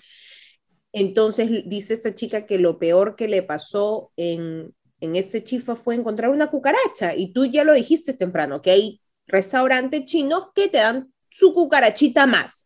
Entonces, 0.93 1.51
dice 1.67 1.93
esta 1.93 2.15
chica 2.15 2.47
que 2.47 2.59
lo 2.59 2.79
peor 2.79 3.17
que 3.17 3.29
le 3.29 3.43
pasó 3.43 4.13
en, 4.17 4.75
en 5.01 5.17
ese 5.17 5.45
chifa 5.45 5.77
fue 5.77 5.95
encontrar 5.95 6.31
una 6.31 6.51
cucaracha. 6.51 7.15
Y 7.15 7.33
tú 7.33 7.45
ya 7.45 7.65
lo 7.65 7.75
dijiste 7.75 8.15
temprano, 8.15 8.63
que 8.63 8.71
hay 8.71 9.01
restaurantes 9.27 10.05
chinos 10.05 10.49
que 10.55 10.69
te 10.69 10.79
dan 10.79 11.13
su 11.31 11.53
cucarachita 11.53 12.27
más. 12.27 12.66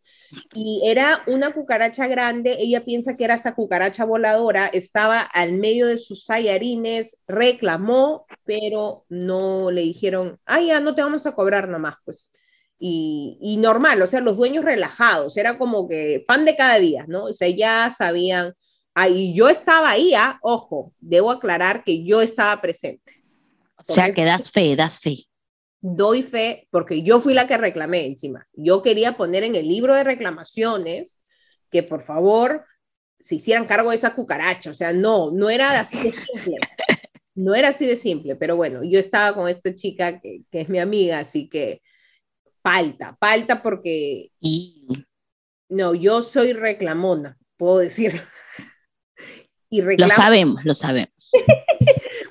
Y 0.55 0.83
era 0.85 1.23
una 1.27 1.53
cucaracha 1.53 2.07
grande, 2.07 2.57
ella 2.59 2.85
piensa 2.85 3.17
que 3.17 3.25
era 3.25 3.35
esta 3.35 3.55
cucaracha 3.55 4.05
voladora, 4.05 4.67
estaba 4.67 5.21
al 5.21 5.53
medio 5.53 5.87
de 5.87 5.99
sus 5.99 6.25
tallarines, 6.25 7.23
reclamó, 7.27 8.27
pero 8.45 9.05
no 9.09 9.71
le 9.71 9.83
dijeron, 9.83 10.39
ah, 10.47 10.61
ya 10.61 10.81
no 10.81 10.95
te 10.95 11.03
vamos 11.03 11.27
a 11.27 11.33
cobrar 11.33 11.69
nomás, 11.69 11.97
pues. 12.05 12.31
Y, 12.79 13.39
y 13.41 13.57
normal, 13.59 14.01
o 14.01 14.07
sea, 14.07 14.21
los 14.21 14.37
dueños 14.37 14.65
relajados, 14.65 15.37
era 15.37 15.59
como 15.59 15.89
que 15.89 16.25
pan 16.27 16.45
de 16.45 16.57
cada 16.57 16.79
día, 16.79 17.05
¿no? 17.09 17.25
O 17.25 17.35
sea, 17.35 17.49
ya 17.49 17.91
sabían, 17.91 18.55
ah, 18.95 19.09
y 19.09 19.35
yo 19.35 19.49
estaba 19.49 19.91
ahí, 19.91 20.15
ah, 20.15 20.39
ojo, 20.43 20.93
debo 20.99 21.31
aclarar 21.31 21.85
que 21.85 22.05
yo 22.05 22.23
estaba 22.23 22.61
presente. 22.61 23.21
O 23.77 23.93
sea, 23.93 24.13
que 24.13 24.25
das 24.25 24.51
fe, 24.51 24.77
das 24.77 25.01
fe. 25.01 25.30
Doy 25.81 26.23
fe, 26.23 26.69
porque 26.71 27.03
yo 27.03 27.21
fui 27.21 27.35
la 27.35 27.47
que 27.47 27.57
reclamé 27.57 28.07
encima. 28.07 28.47
Yo 28.53 28.83
quería 28.83 29.17
poner 29.17 29.45
en 29.45 29.55
el 29.55 29.69
libro 29.69 29.95
de 29.95 30.05
reclamaciones 30.05 31.21
que 31.71 31.83
por 31.83 32.03
favor 32.03 32.65
se 33.19 33.37
hicieran 33.37 33.67
cargo 33.67 33.91
de 33.91 33.97
esa 33.97 34.15
cucaracha. 34.15 34.71
O 34.71 34.75
sea, 34.75 34.93
no, 34.93 35.31
no 35.31 35.51
era 35.51 35.79
así 35.79 36.03
de 36.03 36.13
simple. 36.13 36.57
No 37.35 37.55
era 37.55 37.69
así 37.69 37.87
de 37.87 37.97
simple, 37.97 38.37
pero 38.37 38.57
bueno, 38.57 38.83
yo 38.83 38.99
estaba 38.99 39.35
con 39.35 39.49
esta 39.49 39.75
chica 39.75 40.21
que, 40.21 40.43
que 40.51 40.63
es 40.63 40.69
mi 40.69 40.79
amiga, 40.79 41.21
así 41.21 41.49
que 41.49 41.81
falta, 42.63 43.17
falta 43.19 43.63
porque 43.63 44.31
Y 44.41 44.87
no, 45.69 45.95
yo 45.95 46.21
soy 46.23 46.53
reclamona, 46.53 47.39
puedo 47.57 47.79
decir. 47.79 48.21
Y 49.71 49.83
lo 49.83 50.09
sabemos, 50.09 50.65
lo 50.65 50.75
sabemos. 50.75 51.31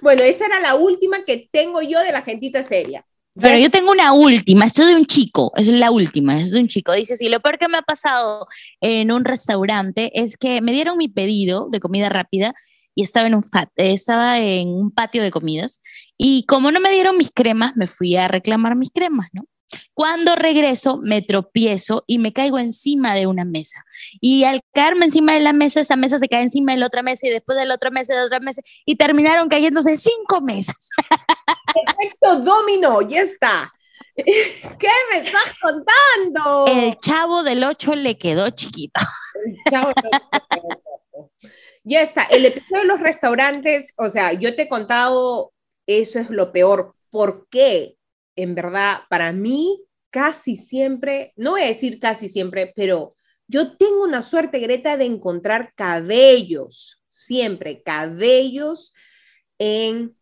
Bueno, 0.01 0.23
esa 0.23 0.45
era 0.45 0.61
la 0.61 0.75
última 0.75 1.25
que 1.25 1.49
tengo 1.51 1.81
yo 1.81 1.99
de 1.99 2.13
la 2.13 2.21
gentita 2.21 2.63
seria. 2.63 3.05
Pero 3.41 3.57
yo 3.57 3.69
tengo 3.69 3.91
una 3.91 4.13
última, 4.13 4.65
esto 4.65 4.81
es 4.83 4.89
de 4.89 4.95
un 4.95 5.05
chico, 5.05 5.51
es 5.55 5.67
la 5.67 5.91
última, 5.91 6.39
es 6.39 6.51
de 6.51 6.59
un 6.59 6.67
chico. 6.67 6.91
Dice, 6.93 7.17
sí, 7.17 7.29
lo 7.29 7.39
peor 7.39 7.57
que 7.57 7.67
me 7.67 7.77
ha 7.77 7.81
pasado 7.81 8.47
en 8.81 9.11
un 9.11 9.25
restaurante 9.25 10.11
es 10.13 10.37
que 10.37 10.61
me 10.61 10.71
dieron 10.71 10.97
mi 10.97 11.07
pedido 11.07 11.69
de 11.69 11.79
comida 11.79 12.09
rápida 12.09 12.53
y 12.95 13.03
estaba 13.03 13.27
en 13.27 13.35
un, 13.35 13.43
fat, 13.43 13.69
eh, 13.77 13.93
estaba 13.93 14.39
en 14.39 14.67
un 14.69 14.91
patio 14.91 15.23
de 15.23 15.31
comidas 15.31 15.81
y 16.17 16.45
como 16.45 16.71
no 16.71 16.79
me 16.79 16.91
dieron 16.91 17.17
mis 17.17 17.31
cremas, 17.31 17.75
me 17.77 17.87
fui 17.87 18.15
a 18.15 18.27
reclamar 18.27 18.75
mis 18.75 18.89
cremas, 18.91 19.29
¿no? 19.31 19.45
Cuando 19.93 20.35
regreso, 20.35 20.97
me 20.97 21.21
tropiezo 21.21 22.03
y 22.07 22.17
me 22.17 22.33
caigo 22.33 22.59
encima 22.59 23.13
de 23.15 23.27
una 23.27 23.45
mesa. 23.45 23.85
Y 24.21 24.43
al 24.43 24.61
caerme 24.73 25.05
encima 25.05 25.33
de 25.33 25.41
la 25.41 25.53
mesa, 25.53 25.81
esa 25.81 25.95
mesa 25.95 26.17
se 26.17 26.27
cae 26.27 26.41
encima 26.41 26.73
de 26.73 26.79
la 26.79 26.87
otra 26.87 27.03
mesa 27.03 27.27
y 27.27 27.29
después 27.29 27.57
de 27.57 27.65
la 27.65 27.75
otra 27.75 27.89
mesa, 27.89 28.13
de 28.13 28.19
la 28.19 28.25
otra 28.25 28.39
mesa, 28.39 28.61
y 28.85 28.95
terminaron 28.95 29.49
cayéndose 29.49 29.97
cinco 29.97 30.41
mesas. 30.41 30.89
Efecto 31.75 32.37
dominó, 32.37 33.01
ya 33.01 33.21
está. 33.21 33.73
¿Qué 34.25 34.89
me 35.11 35.19
estás 35.19 35.53
contando? 35.61 36.65
El 36.67 36.99
chavo 36.99 37.43
del 37.43 37.63
8 37.63 37.95
le 37.95 38.17
quedó 38.17 38.49
chiquito. 38.49 38.99
Chao, 39.69 39.91
Ya 41.83 42.01
está, 42.01 42.23
el 42.23 42.45
episodio 42.45 42.81
de 42.81 42.87
los 42.87 42.99
restaurantes, 42.99 43.93
o 43.97 44.09
sea, 44.09 44.33
yo 44.33 44.55
te 44.55 44.63
he 44.63 44.69
contado, 44.69 45.53
eso 45.87 46.19
es 46.19 46.29
lo 46.29 46.51
peor. 46.51 46.95
¿Por 47.09 47.47
qué? 47.49 47.95
En 48.41 48.55
verdad, 48.55 48.99
para 49.09 49.31
mí, 49.31 49.83
casi 50.09 50.55
siempre, 50.55 51.33
no 51.35 51.51
voy 51.51 51.61
a 51.61 51.67
decir 51.67 51.99
casi 51.99 52.29
siempre, 52.29 52.73
pero 52.75 53.15
yo 53.47 53.75
tengo 53.77 54.03
una 54.03 54.21
suerte, 54.21 54.59
Greta, 54.59 54.97
de 54.97 55.05
encontrar 55.05 55.73
cabellos, 55.75 57.03
siempre 57.09 57.81
cabellos 57.83 58.93
en 59.57 60.15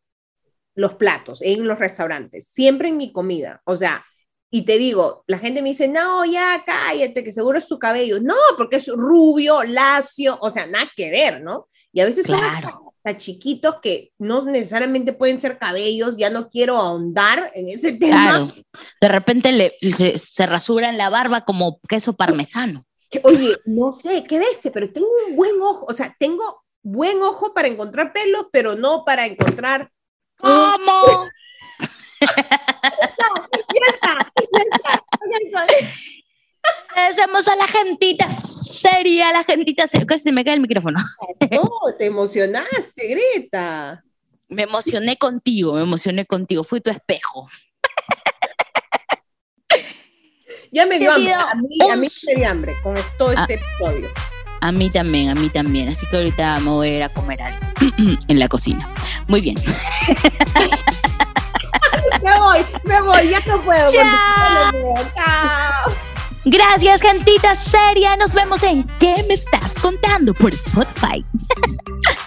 los 0.76 0.96
platos, 0.96 1.42
en 1.42 1.68
los 1.68 1.80
restaurantes, 1.80 2.48
siempre 2.50 2.90
en 2.90 2.98
mi 2.98 3.12
comida. 3.12 3.62
O 3.66 3.76
sea, 3.76 4.06
y 4.50 4.64
te 4.64 4.78
digo, 4.78 5.24
la 5.28 5.40
gente 5.40 5.62
me 5.62 5.70
dice, 5.70 5.88
no, 5.88 6.24
ya 6.26 6.64
cállate, 6.66 7.24
que 7.24 7.32
seguro 7.32 7.58
es 7.58 7.68
su 7.68 7.78
cabello. 7.80 8.20
No, 8.22 8.36
porque 8.58 8.78
es 8.78 8.88
rubio, 8.88 9.64
lacio, 9.64 10.38
o 10.42 10.50
sea, 10.50 10.66
nada 10.68 10.90
que 10.96 11.10
ver, 11.12 11.42
¿no? 11.42 11.68
Y 11.98 12.00
a 12.00 12.06
veces 12.06 12.28
son 12.28 12.40
hasta 12.40 13.18
chiquitos 13.18 13.78
que 13.82 14.12
no 14.20 14.46
necesariamente 14.46 15.14
pueden 15.14 15.42
ser 15.42 15.58
cabellos, 15.58 16.16
ya 16.16 16.30
no 16.30 16.48
quiero 16.48 16.78
ahondar 16.78 17.52
en 17.56 17.70
ese 17.70 17.94
tema. 17.94 18.22
Claro. 18.22 18.54
De 19.02 19.10
repente 19.10 19.52
le, 19.52 19.74
se, 19.82 20.20
se 20.20 20.46
rasuran 20.46 20.96
la 20.96 21.10
barba 21.10 21.42
como 21.42 21.80
queso 21.90 22.14
parmesano. 22.14 22.86
Oye, 23.24 23.58
no 23.66 23.92
sé, 23.92 24.24
qué 24.30 24.38
bestia, 24.38 24.72
pero 24.72 24.92
tengo 24.92 25.08
un 25.28 25.36
buen 25.36 25.60
ojo, 25.60 25.88
o 25.90 25.94
sea, 25.96 26.16
tengo 26.20 26.64
buen 26.84 27.20
ojo 27.24 27.52
para 27.52 27.68
encontrar 27.68 28.14
pelos, 28.14 28.46
pero 28.52 28.76
no 28.76 29.04
para 29.04 29.26
encontrar... 29.26 29.92
¿Cómo? 30.38 31.28
Ya 32.20 33.94
está, 33.94 34.32
ya 35.30 35.62
está. 35.62 35.88
Agradecemos 36.98 37.48
a 37.48 37.56
la 37.56 37.68
gentita 37.68 38.28
seria, 38.42 39.32
la 39.32 39.44
gentita 39.44 39.86
seria. 39.86 40.08
Casi 40.08 40.24
se 40.24 40.32
me 40.32 40.44
cae 40.44 40.56
el 40.56 40.62
micrófono. 40.62 41.00
No, 41.52 41.70
te 41.96 42.08
emocionaste, 42.08 43.08
Greta. 43.08 44.04
Me 44.50 44.64
emocioné 44.64 45.16
contigo, 45.16 45.74
me 45.74 45.82
emocioné 45.84 46.26
contigo. 46.26 46.64
Fui 46.64 46.82
tu 46.82 46.90
espejo. 46.90 47.48
Ya 50.72 50.88
me 50.88 50.98
dio 50.98 51.12
Ha 51.12 51.16
hambre. 51.16 51.34
A 51.34 51.54
mí, 51.56 51.78
a 51.92 51.96
mí 51.98 52.08
me 52.26 52.34
dio 52.36 52.50
hambre 52.50 52.74
con 52.82 52.96
todo 53.20 53.30
Ah. 53.38 53.42
este 53.48 53.54
episodio. 53.64 54.10
A 54.62 54.72
mí 54.72 54.90
también, 54.90 55.30
a 55.30 55.36
mí 55.36 55.50
también. 55.50 55.90
Así 55.90 56.08
que 56.08 56.18
ahorita 56.18 56.60
me 56.62 56.70
voy 56.72 56.88
a 56.90 56.96
ir 56.98 57.04
a 57.04 57.10
comer 57.10 57.40
algo 57.44 57.60
en 58.28 58.40
la 58.40 58.48
cocina. 58.50 58.90
Muy 59.28 59.42
bien. 59.42 59.56
Me 62.24 62.40
voy, 62.40 62.60
me 62.84 63.02
voy, 63.02 63.30
ya 63.30 63.40
no 63.46 63.62
puedo. 63.62 63.92
Chao. 65.14 65.94
Gracias, 66.50 67.02
gentita 67.02 67.56
seria. 67.58 68.16
Nos 68.16 68.34
vemos 68.34 68.64
en 68.64 68.88
¿Qué 69.00 69.16
me 69.28 69.34
estás 69.34 69.74
contando? 69.80 70.34
por 70.34 70.54
Spotify. 70.54 71.26